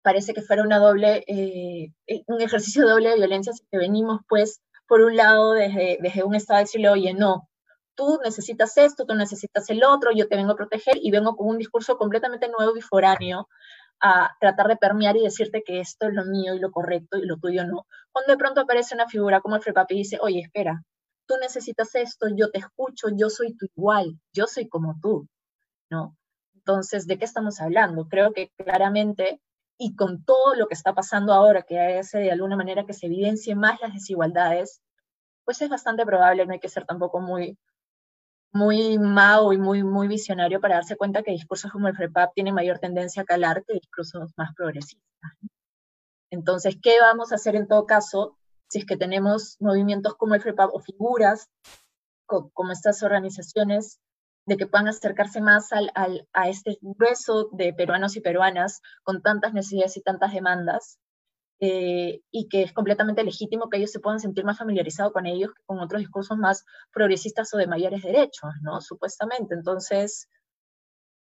[0.01, 4.61] parece que fuera una doble, eh, eh, un ejercicio doble de violencia, que venimos pues
[4.87, 7.49] por un lado desde, desde un estado de decirle, oye, no,
[7.95, 11.47] tú necesitas esto, tú necesitas el otro, yo te vengo a proteger y vengo con
[11.47, 13.47] un discurso completamente nuevo y foráneo
[14.03, 17.25] a tratar de permear y decirte que esto es lo mío y lo correcto y
[17.25, 17.87] lo tuyo no.
[18.11, 20.83] Cuando de pronto aparece una figura como el Frepapi y dice, oye, espera,
[21.25, 25.29] tú necesitas esto, yo te escucho, yo soy tu igual, yo soy como tú,
[25.89, 26.17] ¿no?
[26.53, 28.09] Entonces, ¿de qué estamos hablando?
[28.09, 29.41] Creo que claramente,
[29.77, 33.05] y con todo lo que está pasando ahora, que hace de alguna manera que se
[33.05, 34.81] evidencien más las desigualdades,
[35.45, 37.57] pues es bastante probable, no hay que ser tampoco muy,
[38.53, 42.53] muy mago y muy, muy visionario para darse cuenta que discursos como el FREPAP tienen
[42.53, 45.31] mayor tendencia a calar que discursos más progresistas.
[46.31, 48.37] Entonces, ¿qué vamos a hacer en todo caso
[48.69, 51.49] si es que tenemos movimientos como el FREPAP o figuras
[52.25, 53.99] como estas organizaciones
[54.45, 55.91] de que puedan acercarse más al,
[56.33, 60.99] a este grueso de peruanos y peruanas con tantas necesidades y tantas demandas,
[61.65, 65.53] eh, y que es completamente legítimo que ellos se puedan sentir más familiarizados con ellos
[65.53, 68.81] que con otros discursos más progresistas o de mayores derechos, ¿no?
[68.81, 69.55] Supuestamente.
[69.55, 70.27] Entonces,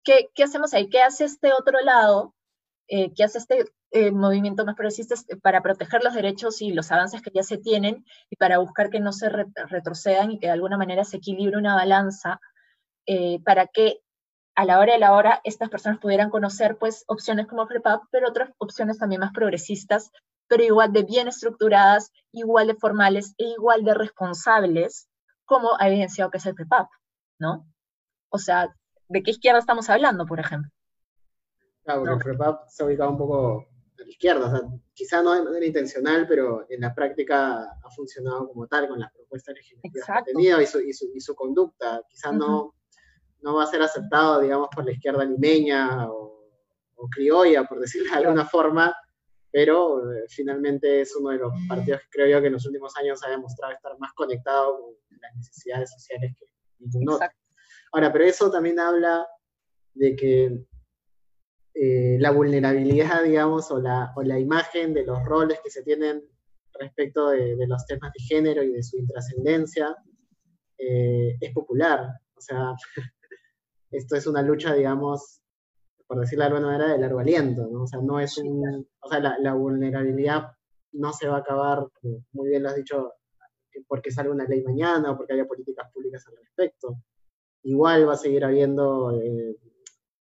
[0.04, 0.90] ¿qué, qué hacemos ahí?
[0.90, 2.34] ¿Qué hace este otro lado?
[2.88, 5.14] Eh, ¿Qué hace este eh, movimiento más progresista
[5.44, 9.00] para proteger los derechos y los avances que ya se tienen y para buscar que
[9.00, 12.42] no se retrocedan y que de alguna manera se equilibre una balanza
[13.06, 14.00] eh, para que
[14.56, 18.30] a la hora de la hora estas personas pudieran conocer pues opciones como FREPAP, pero
[18.30, 20.12] otras opciones también más progresistas,
[20.48, 25.10] pero igual de bien estructuradas, igual de formales e igual de responsables,
[25.46, 26.88] como ha evidenciado que es el FREPAP,
[27.40, 27.68] ¿no?
[28.30, 28.74] O sea,
[29.10, 30.70] ¿de qué izquierda estamos hablando, por ejemplo?
[31.84, 33.68] Claro, porque el FREPAP se ha ubicado un poco
[34.00, 34.62] a la izquierda, o sea,
[34.94, 39.12] quizá no de manera intencional, pero en la práctica ha funcionado como tal con las
[39.12, 42.74] propuestas legislativas que ha tenido y su, y su, conducta, quizá no
[43.44, 46.32] no va a ser aceptado, digamos, por la izquierda limeña o,
[47.12, 48.96] criolla, por decirlo de alguna forma,
[49.52, 52.96] pero eh, finalmente es uno de los partidos que creo yo que en los últimos
[52.96, 56.46] años ha demostrado estar más conectado con las necesidades sociales que
[56.80, 57.28] ningún otro.
[57.92, 59.28] Ahora, pero eso también habla
[59.94, 60.66] de que
[61.74, 66.24] eh, la vulnerabilidad, digamos, o la, o la, imagen de los roles que se tienen
[66.80, 69.94] respecto de, de los temas de género y de su intrascendencia
[70.78, 72.08] eh, es popular.
[72.36, 72.74] O sea,
[73.94, 75.42] esto es una lucha, digamos,
[76.08, 77.84] por decirlo de alguna manera, de largo aliento, ¿no?
[77.84, 80.52] O sea, no es un, o sea, la, la vulnerabilidad
[80.94, 81.88] no se va a acabar,
[82.34, 83.14] muy bien lo has dicho,
[83.88, 86.98] porque salga una ley mañana o porque haya políticas públicas al respecto.
[87.64, 89.56] Igual va a seguir habiendo eh,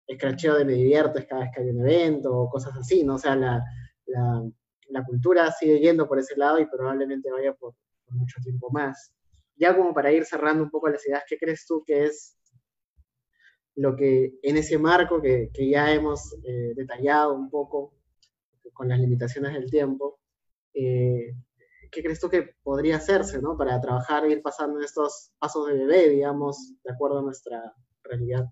[0.08, 3.16] escracheo de me diviertes cada vez que hay un evento o cosas así, ¿no?
[3.16, 3.64] O sea, la,
[4.08, 4.44] la,
[4.90, 9.14] la cultura sigue yendo por ese lado y probablemente vaya por, por, mucho tiempo más.
[9.56, 12.39] Ya como para ir cerrando un poco las ideas, ¿qué crees tú que es
[13.80, 17.94] lo que en ese marco que, que ya hemos eh, detallado un poco
[18.74, 20.20] con las limitaciones del tiempo,
[20.74, 21.34] eh,
[21.90, 23.56] ¿qué crees tú que podría hacerse ¿no?
[23.56, 27.74] para trabajar e ir pasando estos pasos de bebé, digamos, de acuerdo a nuestra
[28.04, 28.48] realidad?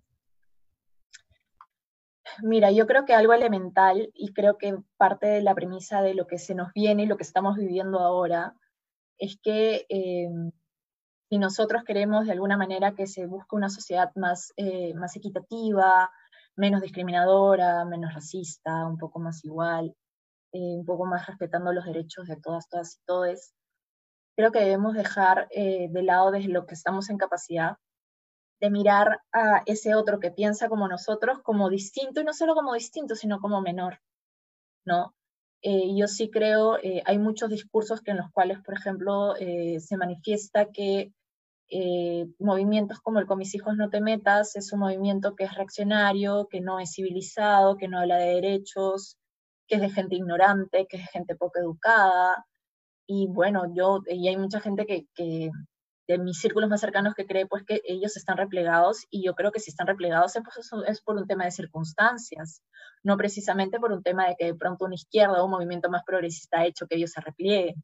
[2.41, 6.25] Mira, yo creo que algo elemental y creo que parte de la premisa de lo
[6.25, 8.55] que se nos viene y lo que estamos viviendo ahora
[9.17, 10.29] es que eh,
[11.29, 16.09] si nosotros queremos de alguna manera que se busque una sociedad más, eh, más equitativa,
[16.55, 19.95] menos discriminadora, menos racista, un poco más igual,
[20.53, 23.53] eh, un poco más respetando los derechos de todas, todas y todes,
[24.37, 27.77] creo que debemos dejar eh, de lado desde lo que estamos en capacidad
[28.61, 32.73] de mirar a ese otro que piensa como nosotros como distinto, y no solo como
[32.73, 33.99] distinto, sino como menor,
[34.85, 35.16] ¿no?
[35.61, 39.79] Eh, yo sí creo, eh, hay muchos discursos que en los cuales, por ejemplo, eh,
[39.79, 41.11] se manifiesta que
[41.69, 45.53] eh, movimientos como el Con mis hijos no te metas es un movimiento que es
[45.55, 49.17] reaccionario, que no es civilizado, que no habla de derechos,
[49.67, 52.45] que es de gente ignorante, que es de gente poco educada.
[53.07, 55.51] Y bueno, yo, y hay mucha gente que, que
[56.07, 59.51] de mis círculos más cercanos que cree pues que ellos están replegados y yo creo
[59.51, 62.63] que si están replegados pues, es por un tema de circunstancias,
[63.03, 66.03] no precisamente por un tema de que de pronto una izquierda o un movimiento más
[66.05, 67.83] progresista ha hecho que ellos se replieguen.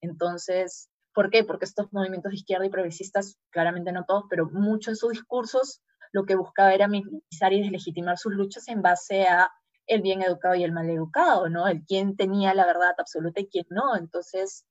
[0.00, 1.44] Entonces, ¿por qué?
[1.44, 5.82] Porque estos movimientos de izquierda y progresistas, claramente no todos, pero muchos en sus discursos,
[6.12, 9.50] lo que buscaba era minimizar y deslegitimar sus luchas en base a
[9.86, 11.66] el bien educado y el mal educado, ¿no?
[11.66, 13.96] El quién tenía la verdad absoluta y quién no.
[13.96, 14.64] Entonces,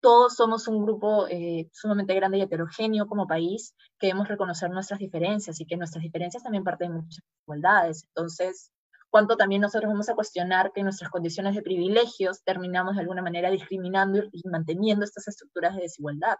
[0.00, 5.00] todos somos un grupo eh, sumamente grande y heterogéneo como país, que debemos reconocer nuestras
[5.00, 8.04] diferencias y que nuestras diferencias también parten de muchas desigualdades.
[8.08, 8.70] Entonces,
[9.10, 13.50] ¿cuánto también nosotros vamos a cuestionar que nuestras condiciones de privilegios terminamos de alguna manera
[13.50, 16.36] discriminando y manteniendo estas estructuras de desigualdad?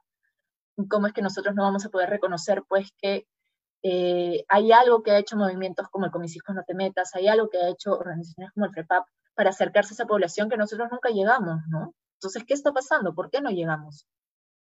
[0.89, 3.27] ¿Cómo es que nosotros no vamos a poder reconocer, pues, que
[3.83, 7.49] eh, hay algo que ha hecho movimientos como el Comisijos No Te Metas, hay algo
[7.49, 9.05] que ha hecho organizaciones como el FREPAP
[9.35, 11.95] para acercarse a esa población que nosotros nunca llegamos, ¿no?
[12.19, 13.15] Entonces, ¿qué está pasando?
[13.15, 14.07] ¿Por qué no llegamos?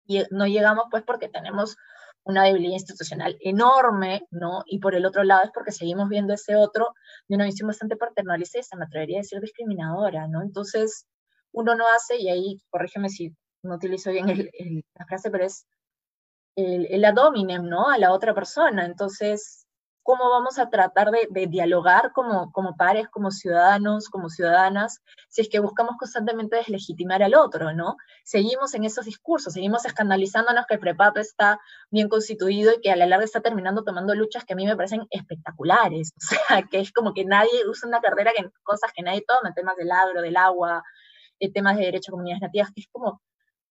[0.06, 1.76] Y eh, no llegamos pues porque tenemos
[2.24, 4.62] una debilidad institucional enorme, ¿no?
[4.66, 6.88] Y por el otro lado es porque seguimos viendo ese otro
[7.28, 10.42] de una visión bastante paternalista, me atrevería a decir discriminadora, ¿no?
[10.42, 11.06] Entonces,
[11.52, 13.32] uno no hace, y ahí, corrígeme si
[13.62, 14.50] no utilizo bien el,
[14.94, 15.66] la frase, pero es
[16.56, 17.02] el, el
[17.68, 17.88] ¿no?
[17.88, 18.86] A la otra persona.
[18.86, 19.65] Entonces,
[20.06, 25.58] cómo vamos a tratar de, dialogar como, pares, como ciudadanos, como ciudadanas, si es que
[25.58, 27.96] buscamos constantemente deslegitimar al otro, ¿no?
[28.22, 32.96] Seguimos en esos discursos, seguimos escandalizándonos que el PREPAP está bien constituido y que a
[32.96, 36.78] la larga está terminando tomando luchas que a mí me parecen espectaculares, o sea, que
[36.78, 40.22] es como que nadie usa una carrera en cosas que nadie toma, temas del agro,
[40.22, 40.84] del agua,
[41.40, 43.20] eh, temas de derecho a comunidades nativas, que es como,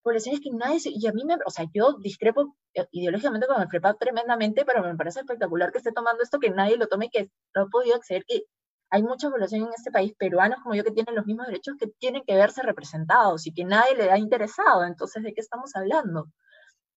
[0.05, 3.67] poblaciones que nadie, y a mí me, o sea, yo discrepo eh, ideológicamente con el
[3.67, 7.31] FREPAP tremendamente, pero me parece espectacular que esté tomando esto, que nadie lo tome, que
[7.55, 8.43] no he podido acceder, que
[8.91, 11.87] hay mucha población en este país, peruanos como yo, que tienen los mismos derechos que
[11.87, 16.27] tienen que verse representados y que nadie le ha interesado, entonces, ¿de qué estamos hablando?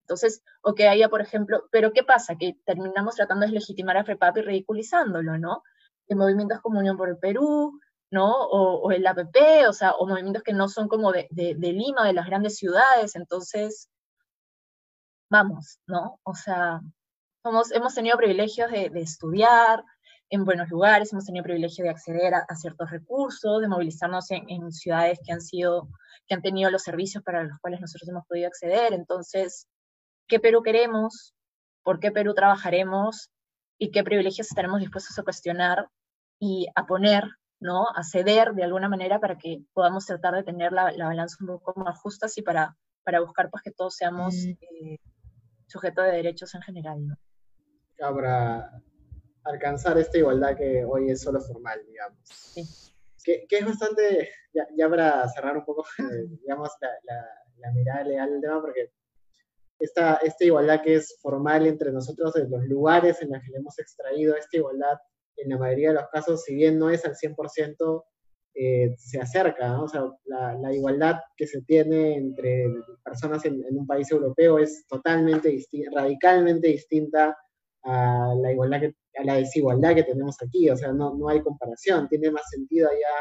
[0.03, 2.37] Entonces, o que haya, por ejemplo, pero ¿qué pasa?
[2.37, 5.63] Que terminamos tratando de legitimar a FREPAP y ridiculizándolo, ¿no?
[6.09, 7.81] En movimientos como Unión por el Perú,
[8.11, 8.33] ¿no?
[8.33, 12.07] O, o, el APP, o sea, o movimientos que no son como de, de, Lima,
[12.07, 13.91] de las grandes ciudades, entonces,
[15.31, 16.19] vamos, ¿no?
[16.23, 16.81] O sea,
[17.43, 19.85] somos, hemos tenido privilegios de, de estudiar
[20.31, 24.49] en buenos lugares, hemos tenido privilegio de acceder a, a ciertos recursos, de movilizarnos en,
[24.49, 25.89] en, ciudades que han sido,
[26.27, 29.67] que han tenido los servicios para los cuales nosotros hemos podido acceder, entonces,
[30.27, 31.35] ¿qué Perú queremos?
[31.83, 33.31] ¿Por qué Perú trabajaremos?
[33.79, 35.89] ¿Y qué privilegios estaremos dispuestos a cuestionar
[36.39, 37.25] y a poner
[37.61, 37.87] ¿no?
[37.95, 41.47] a ceder de alguna manera para que podamos tratar de tener la, la balanza un
[41.47, 44.99] poco más justa y para, para buscar pues, que todos seamos eh,
[45.67, 47.07] sujetos de derechos en general.
[47.07, 47.17] ¿no?
[47.97, 48.83] Para
[49.45, 52.19] alcanzar esta igualdad que hoy es solo formal, digamos.
[52.25, 52.63] Sí.
[53.25, 55.85] que, es bastante, ya, para cerrar un poco,
[56.43, 58.93] digamos, la, mirada legal del tema, porque
[59.79, 63.59] esta, esta igualdad que es formal entre nosotros, en los lugares en los que le
[63.59, 64.99] hemos extraído esta igualdad,
[65.39, 68.05] en la mayoría de los casos, si bien no es al 100%,
[68.55, 69.85] eh, se acerca, ¿no?
[69.85, 72.67] O sea, la, igualdad que se tiene entre
[73.05, 77.37] personas en, un país europeo es totalmente distinta, radicalmente distinta
[77.85, 81.41] a la, igualdad que, a la desigualdad que tenemos aquí, o sea, no, no hay
[81.41, 83.17] comparación, tiene más sentido allá,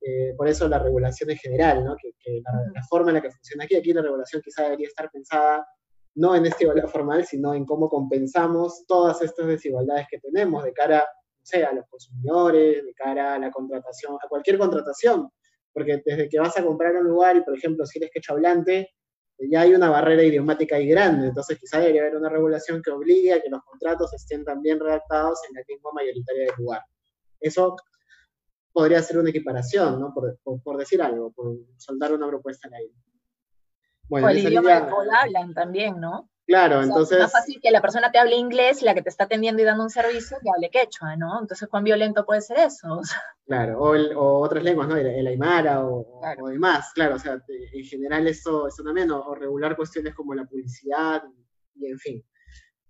[0.00, 1.96] eh, por eso la regulación en general, ¿no?
[1.96, 2.42] Que,
[2.74, 5.64] la, forma en la que funciona aquí, aquí la regulación quizá debería estar pensada
[6.16, 10.72] no en esta igualdad formal, sino en cómo compensamos todas estas desigualdades que tenemos de
[10.72, 11.06] cara,
[11.46, 15.28] sea, a los consumidores, de cara a la contratación, a cualquier contratación,
[15.72, 18.94] porque desde que vas a comprar un lugar y, por ejemplo, si eres quechohablante,
[19.38, 23.32] ya hay una barrera idiomática ahí grande, entonces quizá debería haber una regulación que obligue
[23.32, 26.82] a que los contratos estén también redactados en la lengua mayoritaria del lugar.
[27.40, 27.76] Eso
[28.72, 30.12] podría ser una equiparación, ¿no?
[30.14, 32.92] Por, decir algo, por soltar una propuesta en ahí.
[34.08, 35.22] Bueno, o el idioma línea...
[35.22, 36.30] hablan también, ¿no?
[36.46, 37.16] Claro, entonces...
[37.16, 39.64] Es más fácil que la persona te hable inglés, la que te está atendiendo y
[39.64, 41.40] dando un servicio, que hable quechua, ¿no?
[41.40, 43.00] Entonces, ¿cuán violento puede ser eso?
[43.46, 44.96] Claro, o, otras lenguas, ¿no?
[44.96, 50.14] El, aymara o, demás, claro, o sea, en general eso, eso también, o, regular cuestiones
[50.14, 51.22] como la publicidad
[51.74, 52.24] y, en fin.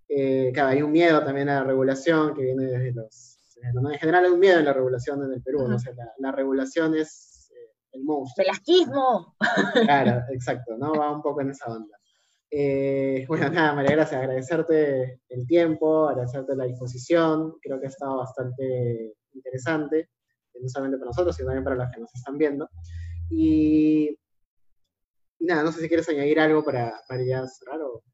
[0.09, 3.39] Eh, claro, hay un miedo también a la regulación que viene desde los...
[3.57, 5.77] En general hay un miedo en la regulación en el Perú, ¿no?
[5.77, 8.45] O sea, la, regulación es eh, el monstruo.
[8.45, 9.37] ¡Velasquismo!
[9.73, 10.93] Claro, exacto, ¿no?
[10.93, 11.97] Va un poco en esa onda.
[12.57, 18.19] Eh, bueno, nada, María Gracia, agradecerte el tiempo, agradecerte la disposición, creo que ha estado
[18.19, 20.11] bastante interesante
[20.61, 22.71] no solamente para nosotros, sino también para los que nos están viendo.
[23.29, 24.17] Y,
[25.41, 28.05] nada, no sé si quieres añadir algo para, para ya cerrar o...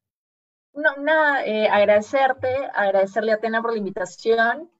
[0.73, 4.71] No, nada, eh, agradecerte, agradecerle a Atena por la invitación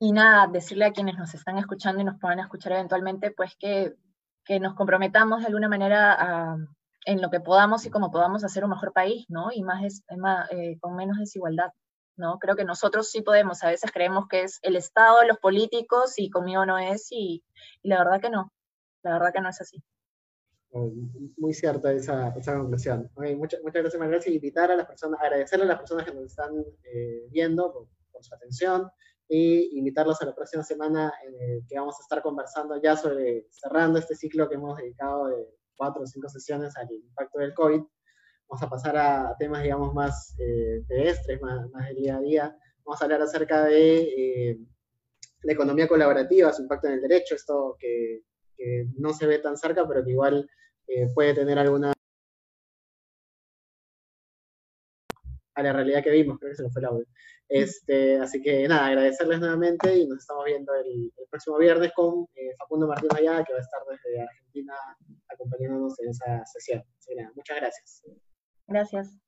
[0.00, 3.94] y nada, decirle a quienes nos están escuchando y nos puedan escuchar eventualmente, pues que,
[4.44, 6.58] que nos comprometamos de alguna manera a,
[7.04, 9.50] en lo que podamos y como podamos hacer un mejor país, ¿no?
[9.52, 10.02] Y más,
[10.50, 11.72] eh, con menos desigualdad.
[12.16, 12.38] ¿no?
[12.38, 16.30] Creo que nosotros sí podemos, a veces creemos que es el Estado, los políticos, y
[16.30, 17.44] conmigo no es, y,
[17.82, 18.52] la verdad que no,
[19.04, 19.82] la verdad que no es así.
[20.70, 20.90] Oh,
[21.38, 23.10] muy cierta esa, esa conclusión.
[23.16, 26.24] muchas, muchas gracias, María y invitar a las personas, agradecerle a las personas que nos
[26.24, 26.52] están
[26.92, 27.86] eh, viendo por,
[28.20, 28.90] su atención
[29.28, 34.00] y invitarlos a la próxima semana en que vamos a estar conversando ya sobre cerrando
[34.00, 37.80] este ciclo que hemos dedicado de cuatro o cinco sesiones al impacto del COVID
[38.48, 42.56] vamos a pasar a temas, digamos, más eh, pedestres, más, más, del día a día.
[42.84, 44.58] Vamos a hablar acerca de eh,
[45.42, 48.22] la economía colaborativa, su impacto en el derecho, esto que,
[48.96, 50.50] no se ve tan cerca, pero que igual
[50.88, 51.92] eh, puede tener alguna...
[55.58, 57.06] a la realidad que vimos, creo que se nos fue el audio.
[57.48, 62.26] Este, así que nada, agradecerles nuevamente y nos estamos viendo el, próximo viernes con
[62.58, 64.74] Facundo Martínez Allá, que va a estar desde Argentina
[65.28, 66.82] acompañándonos en esa sesión.
[66.98, 68.02] Así que nada, muchas gracias.
[68.66, 69.27] Gracias.